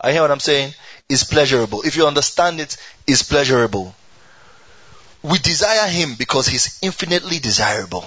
[0.02, 0.74] I hear what I'm saying?
[1.08, 1.84] Is pleasurable.
[1.84, 2.76] If you understand it,
[3.06, 3.94] is pleasurable.
[5.22, 8.04] We desire him because he's infinitely desirable.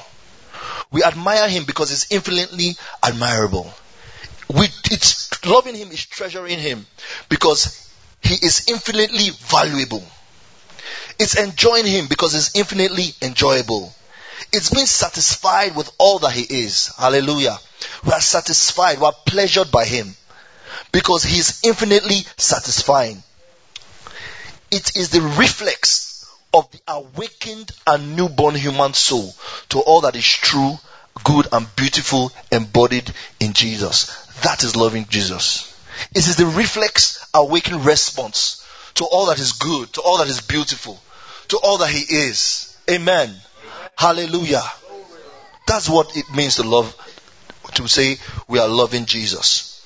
[0.90, 3.72] We admire him because he's infinitely admirable.
[4.50, 6.86] It's loving him is treasuring him
[7.28, 7.92] because
[8.22, 10.02] he is infinitely valuable.
[11.18, 13.92] It's enjoying him because he's infinitely enjoyable.
[14.52, 16.94] It's being satisfied with all that he is.
[16.96, 17.58] Hallelujah.
[18.04, 18.98] We are satisfied.
[18.98, 20.14] We are pleasured by him
[20.92, 23.22] because he is infinitely satisfying.
[24.70, 29.34] It is the reflex of the awakened and newborn human soul
[29.70, 30.78] to all that is true,
[31.24, 34.27] good, and beautiful embodied in Jesus.
[34.42, 35.74] That is loving Jesus.
[36.14, 38.64] It is the reflex, awakened response
[38.94, 41.00] to all that is good, to all that is beautiful,
[41.48, 42.76] to all that He is.
[42.90, 43.34] Amen.
[43.96, 44.62] Hallelujah.
[45.66, 46.94] That's what it means to love,
[47.74, 48.16] to say
[48.46, 49.84] we are loving Jesus.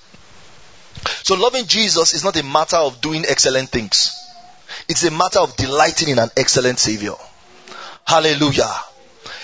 [1.23, 4.19] So loving Jesus is not a matter of doing excellent things.
[4.89, 7.15] It's a matter of delighting in an excellent Savior.
[8.07, 8.71] Hallelujah.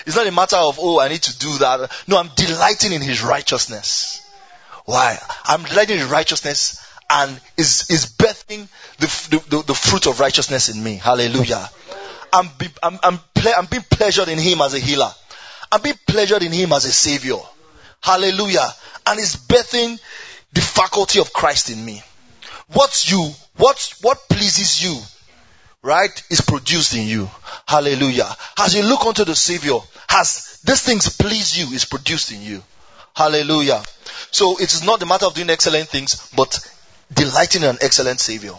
[0.05, 1.91] It's not a matter of, oh, I need to do that.
[2.07, 4.25] No, I'm delighting in His righteousness.
[4.89, 5.19] Why?
[5.45, 8.67] I'm delighting in righteousness and is, is birthing
[8.97, 10.95] the, the, the, fruit of righteousness in me.
[10.95, 11.69] Hallelujah.
[12.33, 15.11] I'm, be, I'm, I'm, ple- I'm being pleasured in Him as a healer.
[15.71, 17.35] I'm being pleasured in Him as a Savior.
[18.01, 18.67] Hallelujah.
[19.05, 19.99] And it's birthing
[20.53, 22.01] the faculty of Christ in me.
[22.69, 24.99] What you, what, what pleases you,
[25.83, 27.29] right, is produced in you.
[27.67, 28.35] Hallelujah.
[28.57, 29.77] As you look unto the Savior,
[30.07, 32.63] has these things please you, is produced in you.
[33.15, 33.83] Hallelujah.
[34.31, 36.59] So it is not the matter of doing excellent things, but
[37.13, 38.53] delighting in an excellent Savior.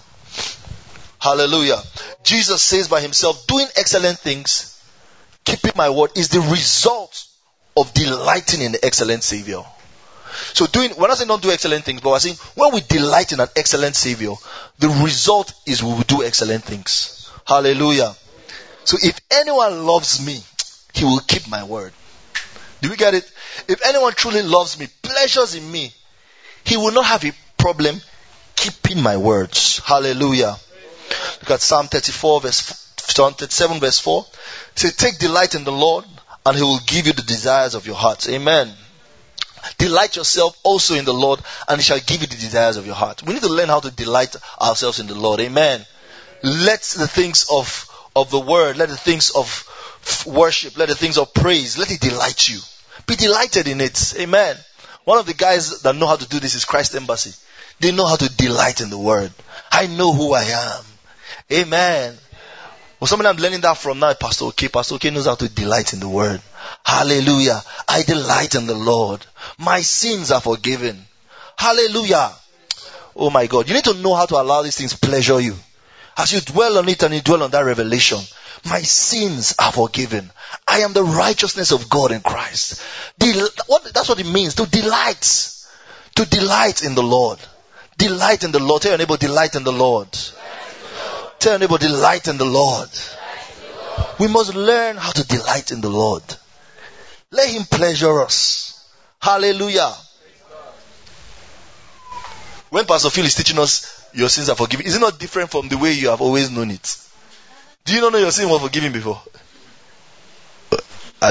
[1.20, 1.80] Hallelujah.
[2.24, 4.82] Jesus says by himself, doing excellent things,
[5.44, 7.26] keeping my word, is the result
[7.76, 9.62] of delighting in the excellent Savior.
[10.54, 13.32] So doing, we're not saying don't do excellent things, but we're saying when we delight
[13.32, 14.32] in an excellent Savior,
[14.78, 17.30] the result is we will do excellent things.
[17.46, 18.14] Hallelujah.
[18.84, 20.40] So if anyone loves me,
[20.94, 21.92] he will keep my word.
[22.80, 23.30] Do we get it?
[23.68, 25.92] If anyone truly loves me, pleasures in me,
[26.64, 28.00] he will not have a problem
[28.56, 29.78] keeping my words.
[29.78, 30.56] Hallelujah.
[31.40, 34.26] Look at Psalm 34 verse, Psalm 37 verse 4.
[34.74, 36.04] Say, take delight in the Lord
[36.46, 38.28] and He will give you the desires of your heart.
[38.28, 38.72] Amen.
[39.78, 42.94] Delight yourself also in the Lord, and He shall give you the desires of your
[42.94, 43.22] heart.
[43.22, 45.40] We need to learn how to delight ourselves in the Lord.
[45.40, 45.84] Amen.
[46.42, 49.68] Let the things of, of the Word, let the things of
[50.26, 52.60] worship, let the things of praise, let it delight you.
[53.06, 54.14] Be delighted in it.
[54.18, 54.56] Amen.
[55.04, 57.32] One of the guys that know how to do this is Christ Embassy.
[57.80, 59.32] They know how to delight in the Word.
[59.72, 60.84] I know who I am.
[61.52, 62.16] Amen.
[63.00, 64.68] Well, somebody I'm learning that from now, Pastor OK.
[64.68, 66.42] Pastor OK knows how to delight in the Word.
[66.84, 67.62] Hallelujah.
[67.88, 69.24] I delight in the Lord.
[69.58, 71.02] My sins are forgiven.
[71.56, 72.30] Hallelujah.
[73.16, 73.68] Oh my God.
[73.68, 75.56] You need to know how to allow these things to pleasure you.
[76.18, 78.18] As you dwell on it and you dwell on that revelation,
[78.64, 80.30] my sins are forgiven.
[80.66, 82.82] I am the righteousness of God in Christ.
[83.18, 85.52] Del- what, that's what it means to delight.
[86.16, 87.38] To delight in the Lord.
[87.96, 88.82] Delight in the Lord.
[88.82, 90.08] Tell your neighbor, delight in the Lord.
[91.38, 92.90] Tell your neighbor, delight in the Lord.
[94.18, 96.22] We must learn how to delight in the Lord.
[97.30, 98.86] Let Him pleasure us.
[99.20, 99.92] Hallelujah.
[102.70, 105.68] When Pastor Phil is teaching us your sins are forgiven, is it not different from
[105.68, 106.96] the way you have always known it?
[107.84, 109.20] Do you not know your sin was forgiven before?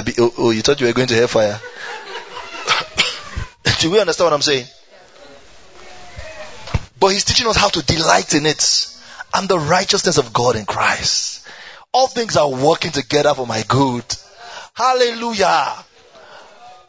[0.05, 1.59] Be, oh, oh, you thought you were going to hellfire.
[3.79, 4.67] Do we understand what I'm saying?
[6.99, 8.95] But he's teaching us how to delight in it
[9.33, 11.47] and the righteousness of God in Christ.
[11.91, 14.05] All things are working together for my good.
[14.73, 15.73] Hallelujah.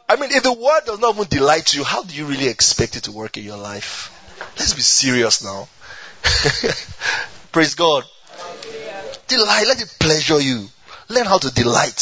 [0.07, 2.97] I mean, if the word does not even delight you, how do you really expect
[2.97, 4.11] it to work in your life?
[4.57, 5.67] Let's be serious now.
[7.51, 8.03] Praise God.
[9.31, 10.67] Delight, let it pleasure you.
[11.07, 11.99] Learn how to delight.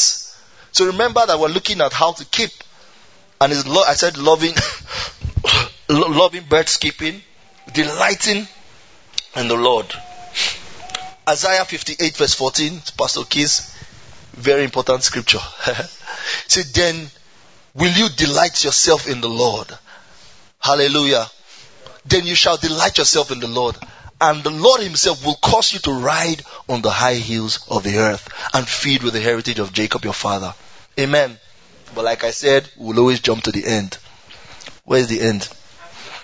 [0.72, 2.50] So remember that we're looking at how to keep.
[3.40, 4.52] And it's lo- I said loving,
[5.88, 7.22] loving birds keeping,
[7.72, 8.48] delighting
[9.36, 9.86] in the Lord.
[11.28, 13.76] Isaiah 58 verse 14, Pastor Keys,
[14.32, 15.38] very important scripture.
[16.48, 17.06] Say, then
[17.74, 19.68] will you delight yourself in the Lord?
[20.58, 21.26] Hallelujah.
[22.06, 23.76] Then you shall delight yourself in the Lord.
[24.20, 27.98] And the Lord himself will cause you to ride on the high hills of the
[27.98, 30.54] earth and feed with the heritage of Jacob your father.
[30.98, 31.38] Amen.
[31.94, 33.96] But like I said, we'll always jump to the end.
[34.84, 35.48] Where's the end?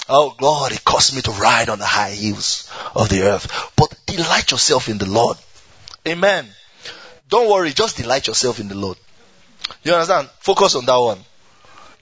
[0.08, 3.72] Oh God, it caused me to ride on the high hills of the earth.
[3.76, 5.36] But delight yourself in the Lord.
[6.06, 6.46] Amen.
[7.28, 8.98] Don't worry, just delight yourself in the Lord.
[9.82, 10.28] You understand?
[10.38, 11.18] Focus on that one.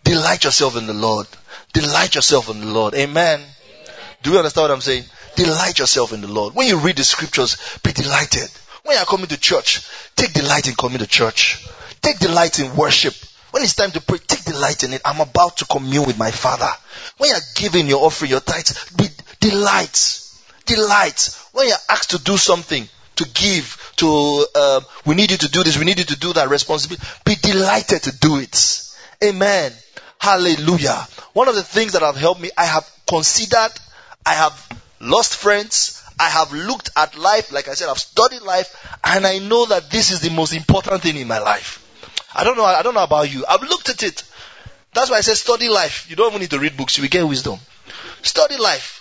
[0.03, 1.27] Delight yourself in the Lord.
[1.73, 2.95] Delight yourself in the Lord.
[2.95, 3.41] Amen.
[4.23, 5.05] Do you understand what I'm saying?
[5.37, 6.55] Delight yourself in the Lord.
[6.55, 8.49] When you read the scriptures, be delighted.
[8.85, 11.67] When you're coming to church, take delight in coming to church.
[12.03, 13.15] Take delight in worship.
[13.51, 15.01] When it's time to pray, take delight in it.
[15.05, 16.69] I'm about to commune with my Father.
[17.19, 19.07] When you're giving your offering, your tithes, be
[19.41, 20.21] delight.
[20.67, 21.39] Delight.
[21.53, 25.63] When you're asked to do something, to give, to, uh, we need you to do
[25.63, 28.83] this, we need you to do that responsibility, be delighted to do it.
[29.23, 29.73] Amen.
[30.19, 31.07] Hallelujah.
[31.33, 33.71] One of the things that have helped me, I have considered,
[34.27, 38.99] I have lost friends, I have looked at life, like I said, I've studied life,
[39.03, 41.81] and I know that this is the most important thing in my life.
[42.35, 42.65] I don't know.
[42.65, 43.45] I don't know about you.
[43.49, 44.23] I've looked at it.
[44.93, 46.09] That's why I said study life.
[46.09, 46.97] You don't even need to read books.
[46.97, 47.59] You will get wisdom.
[48.23, 49.01] Study life.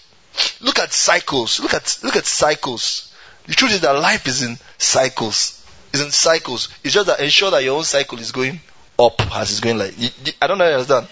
[0.61, 1.59] Look at cycles.
[1.59, 3.13] Look at look at cycles.
[3.45, 5.63] The truth is that life is in cycles.
[5.93, 6.69] It's in cycles.
[6.83, 8.59] It's just that ensure that your own cycle is going
[8.97, 9.93] up as it's going like.
[10.41, 10.67] I don't know.
[10.67, 11.07] You understand?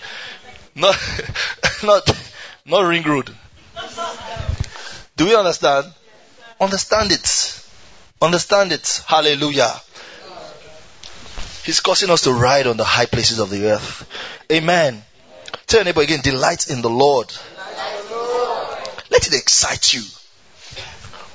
[0.75, 0.95] Not
[1.83, 2.25] not
[2.65, 3.35] not ring road.
[5.21, 5.85] Do we understand?
[6.59, 7.63] Understand it.
[8.23, 9.03] Understand it.
[9.05, 9.71] Hallelujah.
[11.63, 14.09] He's causing us to ride on the high places of the earth.
[14.51, 15.03] Amen.
[15.67, 17.31] Tell your neighbor again, delight in the Lord.
[19.11, 20.01] Let it excite you.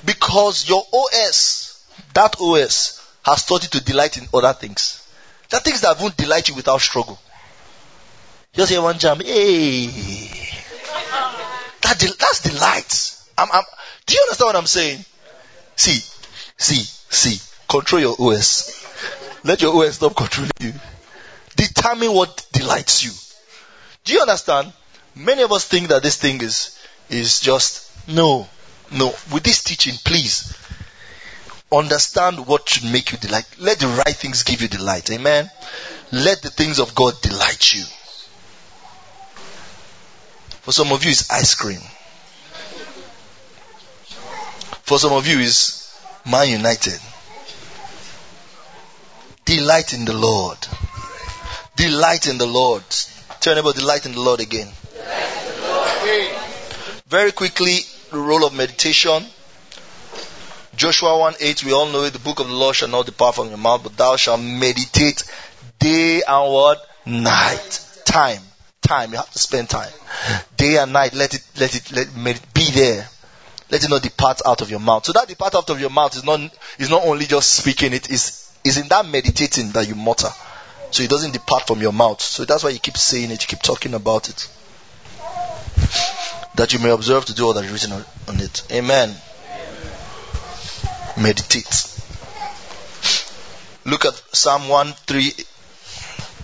[0.05, 5.09] Because your OS, that OS, has taught you to delight in other things.
[5.49, 7.21] There are things that won't delight you without struggle.
[8.53, 9.87] Just hear one jam, hey.
[11.83, 13.16] That that's delight.
[13.39, 13.65] I'm, I'm,
[14.07, 15.05] do you understand what I'm saying?
[15.77, 16.01] See,
[16.57, 17.41] see, see.
[17.69, 18.85] Control your OS.
[19.45, 20.73] Let your OS stop controlling you.
[21.57, 23.13] Determine what delights you.
[24.05, 24.73] Do you understand?
[25.15, 26.79] Many of us think that this thing is,
[27.09, 28.49] is just, no,
[28.93, 29.15] no.
[29.33, 30.57] With this teaching, please,
[31.73, 33.47] understand what should make you delight.
[33.59, 35.11] Let the right things give you delight.
[35.11, 35.51] Amen.
[36.13, 37.83] Let the things of God delight you.
[40.63, 41.81] For some of you, it's ice cream.
[44.87, 45.93] For some of you, is
[46.25, 47.01] Man United.
[49.45, 50.59] Delight in the Lord.
[51.77, 52.85] Delight in the Lord.
[53.41, 54.69] Tell about delight in the Lord again.
[57.09, 57.81] Very quickly,
[58.11, 59.25] the role of meditation.
[60.77, 62.13] Joshua 1 8, we all know it.
[62.13, 65.25] The book of the Lord shall not depart from your mouth, but thou shalt meditate
[65.79, 66.85] Day and what?
[67.05, 68.03] Night.
[68.05, 68.43] Time.
[68.83, 69.11] Time.
[69.11, 69.93] You have to spend time.
[70.57, 71.13] Day and night.
[71.15, 73.09] Let it, let it, let it be there.
[73.71, 75.07] Let it not depart out of your mouth.
[75.07, 76.41] So that depart out of your mouth is not,
[76.79, 80.29] is not only just speaking, it is, is in that meditating that you mutter.
[80.93, 82.21] So it doesn't depart from your mouth.
[82.21, 84.49] So that's why you keep saying it, you keep talking about it.
[86.55, 88.63] That you may observe to do all that is written on it.
[88.73, 89.15] Amen.
[91.21, 91.93] Meditate.
[93.85, 95.33] Look at Psalm 1 3.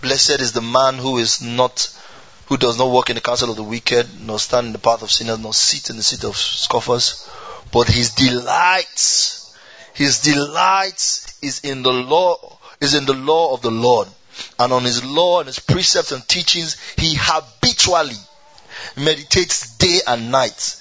[0.02, 1.88] Blessed is the man who is not
[2.46, 5.02] who does not walk in the counsel of the wicked, nor stand in the path
[5.02, 7.28] of sinners, nor sit in the seat of scoffers,
[7.72, 9.56] but his delights,
[9.94, 14.08] his delights is in the law, is in the law of the Lord.
[14.58, 18.16] And on his law and his precepts and teachings, he habitually
[18.96, 20.76] meditates day and night.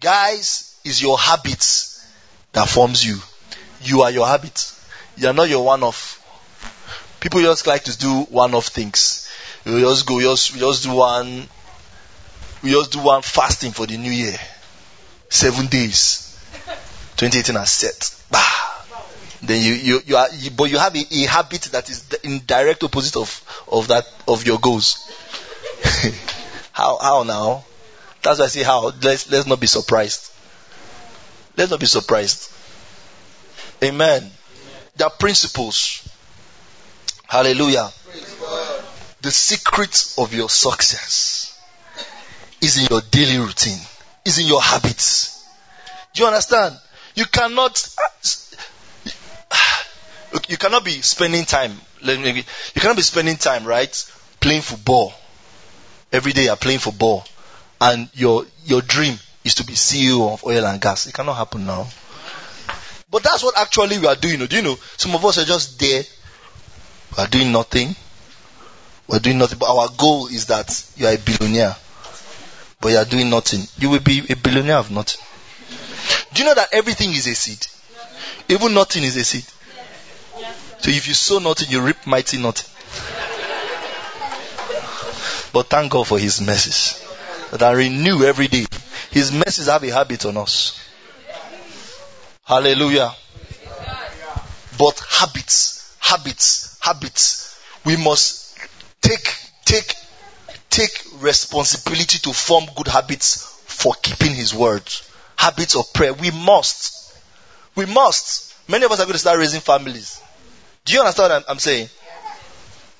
[0.00, 2.06] Guys, is your habits
[2.52, 3.18] that forms you.
[3.82, 4.74] You are your habits.
[5.16, 6.14] You are not your one off.
[7.20, 9.27] People just like to do one off things
[9.64, 11.46] we just go, we just, we just do one,
[12.62, 14.36] we just do one fasting for the new year.
[15.28, 16.24] Seven days.
[17.16, 18.22] 2018 has set.
[18.30, 18.68] Bah.
[19.42, 22.40] Then you, you, you are, you, but you have a, a, habit that is in
[22.44, 25.12] direct opposite of, of that, of your goals.
[26.72, 27.64] how, how now?
[28.22, 28.92] That's why I say how.
[29.02, 30.32] Let's, let's not be surprised.
[31.56, 32.52] Let's not be surprised.
[33.82, 34.30] Amen.
[34.96, 36.08] There are principles.
[37.28, 37.90] Hallelujah.
[39.20, 41.58] The secret of your success
[42.60, 43.78] is in your daily routine,
[44.24, 45.44] is in your habits.
[46.14, 46.76] Do you understand?
[47.14, 47.88] You cannot,
[50.48, 52.44] you cannot be spending time, you
[52.76, 53.92] cannot be spending time, right?
[54.40, 55.12] Playing football.
[56.12, 57.24] Every day you're playing football.
[57.80, 61.06] And your, your dream is to be CEO of oil and gas.
[61.06, 61.86] It cannot happen now.
[63.10, 64.44] But that's what actually we are doing.
[64.46, 64.76] Do you know?
[64.96, 66.02] Some of us are just there.
[67.16, 67.94] We are doing nothing.
[69.08, 69.58] We're doing nothing.
[69.58, 71.74] But our goal is that you are a billionaire.
[72.80, 73.62] But you are doing nothing.
[73.78, 75.20] You will be a billionaire of nothing.
[76.34, 77.66] Do you know that everything is a seed?
[78.48, 79.44] Even nothing is a seed.
[80.80, 82.68] So if you sow nothing, you reap mighty nothing.
[85.52, 87.04] But thank God for His mercies
[87.50, 88.66] that are renew every day.
[89.10, 90.78] His mercies have a habit on us.
[92.44, 93.12] Hallelujah.
[94.78, 97.58] But habits, habits, habits.
[97.84, 98.37] We must
[99.00, 99.34] take,
[99.64, 99.94] take,
[100.70, 104.82] take responsibility to form good habits for keeping his word.
[105.36, 106.12] Habits of prayer.
[106.12, 107.16] We must.
[107.74, 108.54] We must.
[108.68, 110.20] Many of us are going to start raising families.
[110.84, 111.88] Do you understand what I'm, saying?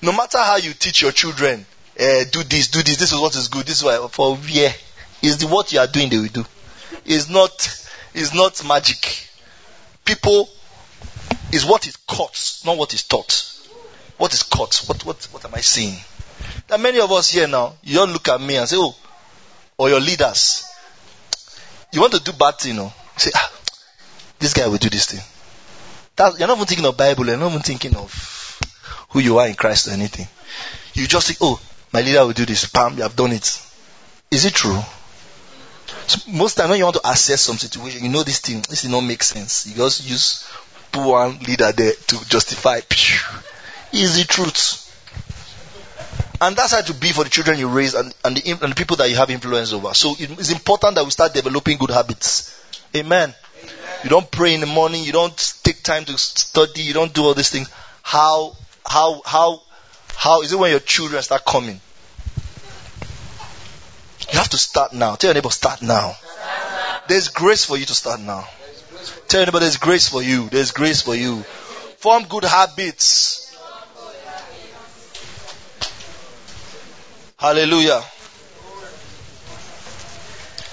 [0.01, 1.65] No matter how you teach your children,
[1.99, 4.71] uh, do this, do this, this is what is good, this is what, for yeah,
[5.21, 6.45] is what you are doing they will do.
[7.05, 7.51] It's not,
[8.13, 9.27] it's not magic.
[10.05, 10.49] People
[11.51, 13.58] is what is caught, not what is taught.
[14.19, 14.75] What is caught?
[14.85, 15.95] What, what, what am I seeing?
[16.67, 17.75] There are many of us here now.
[17.83, 18.93] You don't look at me and say, oh,
[19.77, 20.69] or your leaders.
[21.93, 22.93] You want to do bad thing, you know?
[23.15, 23.51] Say, ah,
[24.37, 25.21] this guy will do this thing.
[26.17, 27.27] That, you're not even thinking of Bible.
[27.27, 28.59] You're not even thinking of
[29.11, 30.27] who you are in Christ or anything.
[30.93, 31.61] You just think, oh,
[31.93, 32.69] my leader will do this.
[32.69, 33.65] Bam, you have done it.
[34.31, 34.79] Is it true?
[36.07, 38.81] So most time when you want to assess some situation, you know this thing, this
[38.81, 39.65] thing don't make sense.
[39.65, 40.45] You just use
[40.93, 42.81] one leader there to justify
[43.93, 44.85] is the truth.
[46.41, 48.75] And that's how to be for the children you raise and, and, the, and the
[48.75, 49.93] people that you have influence over.
[49.93, 52.55] So it's important that we start developing good habits.
[52.95, 53.33] Amen.
[53.61, 53.75] Amen.
[54.03, 57.23] You don't pray in the morning, you don't take time to study, you don't do
[57.23, 57.69] all these things.
[58.01, 59.61] How, how, how,
[60.15, 61.81] how is it when your children start coming?
[64.31, 65.15] You have to start now.
[65.15, 66.15] Tell your neighbor, start now.
[67.09, 68.47] There's grace for you to start now.
[69.27, 70.47] Tell your neighbor, there's grace for you.
[70.49, 71.41] There's grace for you.
[71.97, 73.48] Form good habits.
[77.39, 78.01] Hallelujah.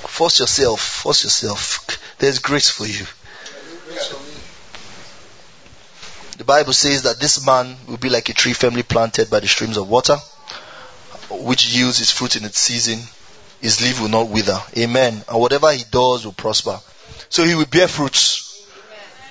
[0.09, 0.81] Force yourself.
[0.81, 2.17] Force yourself.
[2.19, 3.07] There's grace for you.
[6.39, 9.47] The Bible says that this man will be like a tree firmly planted by the
[9.47, 10.17] streams of water,
[11.31, 12.99] which yields its fruit in its season.
[13.61, 14.61] His leaf will not wither.
[14.77, 15.23] Amen.
[15.29, 16.81] And whatever he does will prosper.
[17.29, 18.67] So he will bear fruits.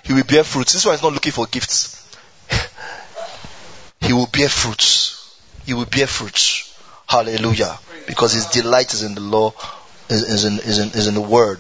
[0.04, 0.72] He will bear fruits.
[0.72, 2.02] This one is not looking for gifts.
[4.00, 5.38] he will bear fruits.
[5.66, 6.72] He will bear fruits.
[7.08, 7.78] Hallelujah.
[8.08, 9.54] Because his delight is in the law,
[10.10, 11.60] is, is, in, is, in, is in the word.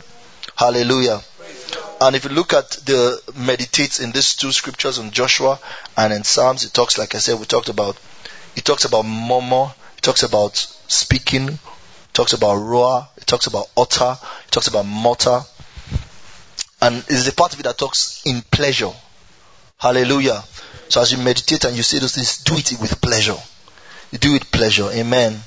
[0.56, 1.22] Hallelujah.
[2.02, 5.60] And if you look at the meditates in these two scriptures on Joshua
[5.96, 7.98] and in Psalms, it talks, like I said, we talked about,
[8.56, 11.60] it talks about murmur, it talks about speaking, it
[12.14, 15.41] talks about roar, it talks about utter, it talks about mutter.
[16.82, 18.91] And it's a part of it that talks in pleasure.
[19.78, 20.43] Hallelujah.
[20.89, 23.38] So as you meditate and you say those things, do it with pleasure.
[24.20, 24.89] Do it with pleasure.
[24.91, 25.41] Amen.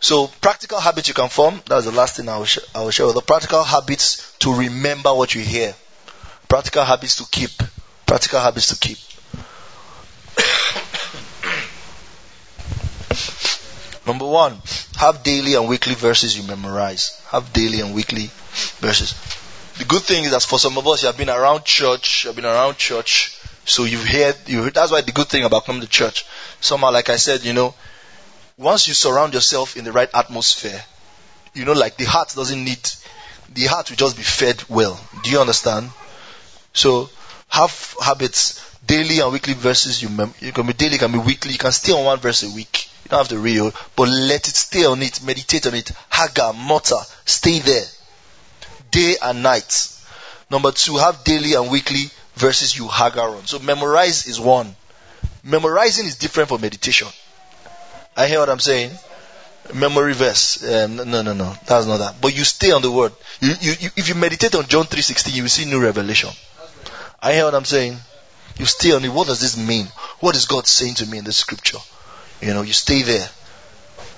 [0.00, 1.60] So practical habits you can form.
[1.66, 5.14] That's the last thing I will, sh- I will share the practical habits to remember
[5.14, 5.74] what you hear.
[6.48, 7.50] Practical habits to keep.
[8.06, 8.98] Practical habits to keep.
[14.06, 14.60] Number one,
[14.98, 17.22] have daily and weekly verses you memorize.
[17.30, 18.30] Have daily and weekly
[18.80, 19.14] verses.
[19.78, 22.28] The good thing is that for some of us, you have been around church, you
[22.28, 25.64] have been around church, so you've heard, you heard, that's why the good thing about
[25.64, 26.24] coming to church.
[26.60, 27.74] Somehow, like I said, you know,
[28.56, 30.82] once you surround yourself in the right atmosphere,
[31.54, 32.80] you know, like the heart doesn't need,
[33.54, 35.00] the heart will just be fed well.
[35.22, 35.90] Do you understand?
[36.72, 37.10] So,
[37.48, 41.52] have habits, daily and weekly verses you, mem- you can be daily, can be weekly,
[41.52, 42.88] you can stay on one verse a week.
[43.04, 45.92] You don't have to read, but let it stay on it, meditate on it.
[46.10, 47.84] Hagah, mutter, stay there.
[48.90, 49.88] Day and night.
[50.50, 53.46] Number two, have daily and weekly verses you hagah on.
[53.46, 54.74] So memorize is one.
[55.44, 57.08] Memorizing is different from meditation.
[58.16, 58.92] I hear what I'm saying.
[59.74, 60.62] Memory verse.
[60.62, 61.54] Um, no, no, no.
[61.66, 62.20] That's not that.
[62.20, 63.12] But you stay on the word.
[63.40, 66.30] You, you, you, if you meditate on John 3.16, you will see new revelation.
[67.20, 67.96] I hear what I'm saying.
[68.58, 69.08] You stay on it.
[69.08, 69.86] What does this mean?
[70.20, 71.78] What is God saying to me in the scripture?
[72.40, 73.28] You know, you stay there.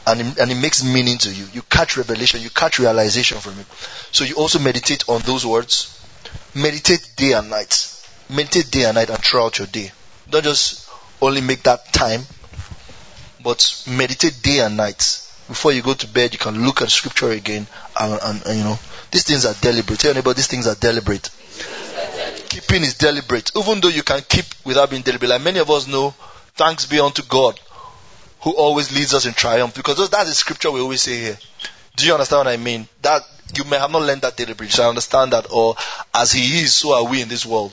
[0.06, 1.46] And it, and it makes meaning to you.
[1.52, 2.40] You catch revelation.
[2.40, 3.66] You catch realization from it.
[4.12, 5.90] So you also meditate on those words.
[6.54, 7.93] Meditate day and night.
[8.30, 9.90] Meditate day and night and throughout your day.
[10.30, 12.22] Don't just only make that time,
[13.42, 15.20] but meditate day and night.
[15.48, 17.66] Before you go to bed, you can look at scripture again,
[18.00, 18.78] and, and, and you know
[19.10, 20.00] these things are deliberate.
[20.00, 21.28] Tell anybody these things are deliberate.
[22.48, 25.28] Keeping is deliberate, even though you can keep without being deliberate.
[25.28, 26.10] Like many of us know,
[26.54, 27.60] thanks be unto God,
[28.40, 29.74] who always leads us in triumph.
[29.74, 31.38] Because that's the scripture we always say here.
[31.96, 32.88] Do you understand what I mean?
[33.02, 33.22] That
[33.54, 34.70] you may have not learned that deliberate.
[34.70, 35.76] So I understand that, or
[36.14, 37.72] as He is, so are we in this world.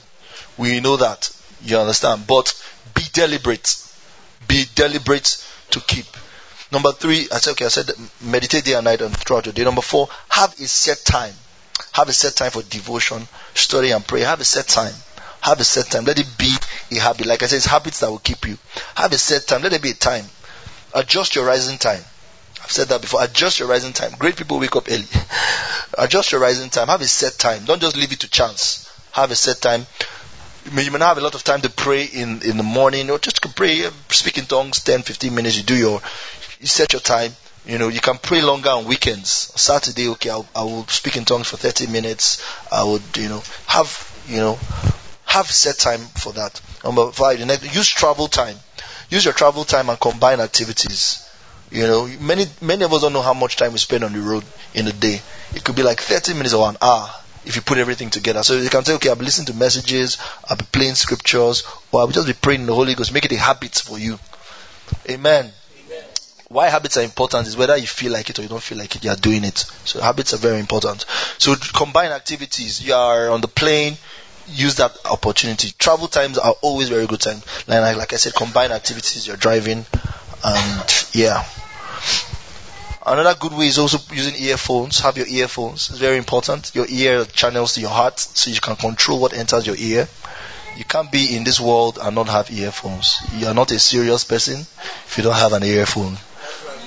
[0.58, 1.30] We know that.
[1.62, 2.26] You understand?
[2.26, 2.52] But
[2.94, 3.76] be deliberate.
[4.48, 6.06] Be deliberate to keep.
[6.70, 7.90] Number three, I said, okay, I said
[8.22, 9.64] meditate day and night and throughout your day.
[9.64, 11.34] Number four, have a set time.
[11.92, 14.20] Have a set time for devotion, study and pray.
[14.20, 14.94] Have a set time.
[15.42, 16.04] Have a set time.
[16.04, 16.54] Let it be
[16.92, 17.26] a habit.
[17.26, 18.56] Like I said, it's habits that will keep you.
[18.94, 19.62] Have a set time.
[19.62, 20.24] Let it be a time.
[20.94, 22.02] Adjust your rising time.
[22.62, 23.22] I've said that before.
[23.22, 24.12] Adjust your rising time.
[24.18, 25.04] Great people wake up early.
[25.98, 26.88] Adjust your rising time.
[26.88, 27.64] Have a set time.
[27.64, 28.88] Don't just leave it to chance.
[29.12, 29.86] Have a set time.
[30.64, 33.18] You may, not have a lot of time to pray in, in the morning or
[33.18, 35.56] just pray, uh, speak in tongues 10, 15 minutes.
[35.56, 36.00] You do your,
[36.60, 37.32] you set your time.
[37.66, 39.28] You know, you can pray longer on weekends.
[39.28, 42.42] Saturday, okay, I'll, I will speak in tongues for 30 minutes.
[42.70, 44.58] I would, you know, have, you know,
[45.26, 46.60] have set time for that.
[46.84, 48.56] Number five, use travel time.
[49.10, 51.28] Use your travel time and combine activities.
[51.70, 54.20] You know, many many of us don't know how much time we spend on the
[54.20, 54.44] road
[54.74, 55.20] in a day.
[55.54, 57.10] It could be like 30 minutes or an hour
[57.44, 58.42] if you put everything together.
[58.42, 60.18] So you can say, okay, I'll be listening to messages,
[60.48, 63.12] I'll be playing scriptures, or I'll just be praying in the Holy Ghost.
[63.12, 64.18] Make it a habit for you.
[65.08, 65.50] Amen.
[65.86, 66.04] Amen.
[66.48, 68.94] Why habits are important is whether you feel like it or you don't feel like
[68.94, 69.58] it, you are doing it.
[69.84, 71.04] So habits are very important.
[71.38, 72.86] So combine activities.
[72.86, 73.96] You are on the plane,
[74.46, 75.72] use that opportunity.
[75.78, 77.42] Travel times are always very good time.
[77.66, 79.26] Like, like I said, combine activities.
[79.26, 79.86] You're driving,
[80.44, 81.44] and yeah.
[83.04, 85.00] Another good way is also using earphones.
[85.00, 85.90] Have your earphones.
[85.90, 86.70] It's very important.
[86.74, 90.08] Your ear channels to your heart so you can control what enters your ear.
[90.76, 93.18] You can't be in this world and not have earphones.
[93.36, 96.16] You are not a serious person if you don't have an earphone.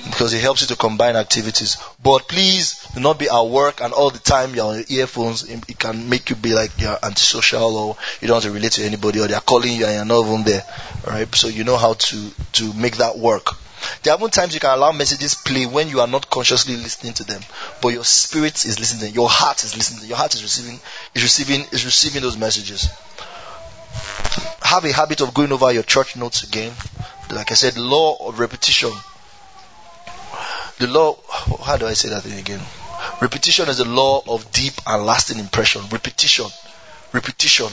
[0.04, 1.76] Because it helps you to combine activities.
[2.02, 5.44] But please do not be at work and all the time you're on your earphones.
[5.44, 8.84] It can make you be like you're antisocial or you don't want to relate to
[8.84, 10.62] anybody or they're calling you and you're not even there.
[11.04, 11.34] Alright?
[11.34, 13.55] So you know how to, to make that work.
[14.02, 17.14] There are even times you can allow messages play when you are not consciously listening
[17.14, 17.40] to them,
[17.82, 19.14] but your spirit is listening.
[19.14, 20.08] Your heart is listening.
[20.08, 20.80] Your heart is receiving
[21.14, 22.88] is receiving is receiving those messages.
[24.62, 26.72] Have a habit of going over your church notes again.
[27.30, 28.92] Like I said, law of repetition.
[30.78, 31.16] The law.
[31.64, 32.60] How do I say that thing again?
[33.20, 35.82] Repetition is the law of deep and lasting impression.
[35.90, 36.46] Repetition.
[37.12, 37.68] Repetition.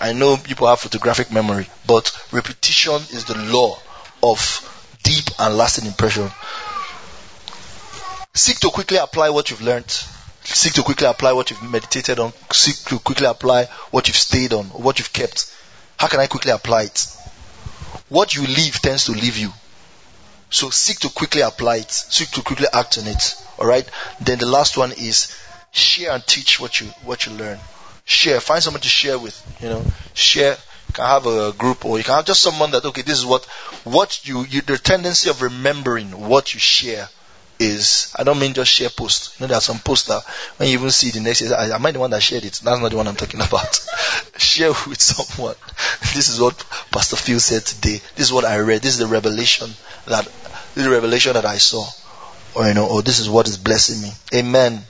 [0.00, 3.78] I know people have photographic memory, but repetition is the law
[4.22, 4.38] of
[5.02, 6.30] deep and lasting impression.
[8.34, 9.90] Seek to quickly apply what you've learned.
[10.44, 12.32] Seek to quickly apply what you've meditated on.
[12.52, 15.54] Seek to quickly apply what you've stayed on, what you've kept.
[15.98, 17.06] How can I quickly apply it?
[18.08, 19.52] What you leave tends to leave you.
[20.50, 21.90] So seek to quickly apply it.
[21.90, 23.34] Seek to quickly act on it.
[23.58, 23.88] Alright?
[24.20, 25.36] Then the last one is
[25.72, 27.58] share and teach what you what you learn.
[28.04, 28.40] Share.
[28.40, 29.40] Find someone to share with.
[29.60, 29.84] You know,
[30.14, 30.56] share
[30.92, 33.44] can have a group or you can have just someone that okay this is what
[33.84, 37.08] what you, you the tendency of remembering what you share
[37.60, 39.38] is, I don't mean just share post.
[39.38, 40.24] You know, there are some posts that
[40.56, 42.60] when you even see the next, day, am I the one that shared it?
[42.64, 43.86] That's not the one I'm talking about.
[44.38, 45.54] share with someone.
[46.14, 46.56] This is what
[46.90, 48.00] Pastor Phil said today.
[48.16, 48.82] This is what I read.
[48.82, 49.70] This is the revelation
[50.06, 51.86] that, this is the revelation that I saw.
[52.56, 54.10] Or, you know, or this is what is blessing me.
[54.34, 54.82] Amen.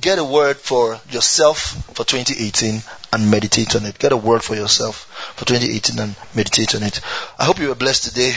[0.00, 1.58] Get a word for yourself
[1.94, 2.82] for 2018
[3.12, 3.98] and meditate on it.
[3.98, 5.04] Get a word for yourself
[5.36, 7.00] for 2018 and meditate on it.
[7.38, 8.34] I hope you were blessed today.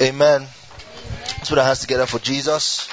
[0.00, 0.46] Amen.
[1.38, 2.88] Let's put our hands together for Jesus.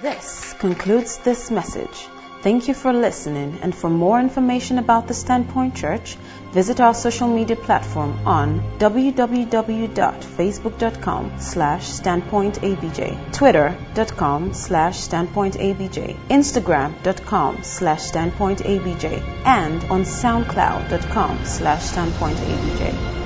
[0.00, 2.06] This concludes this message.
[2.42, 6.16] Thank you for listening, and for more information about the Standpoint Church,
[6.56, 19.04] visit our social media platform on www.facebook.com slash standpointabj, twitter.com slash standpointabj, instagram.com slash standpointabj,
[19.44, 23.25] and on soundcloud.com slash standpointabj.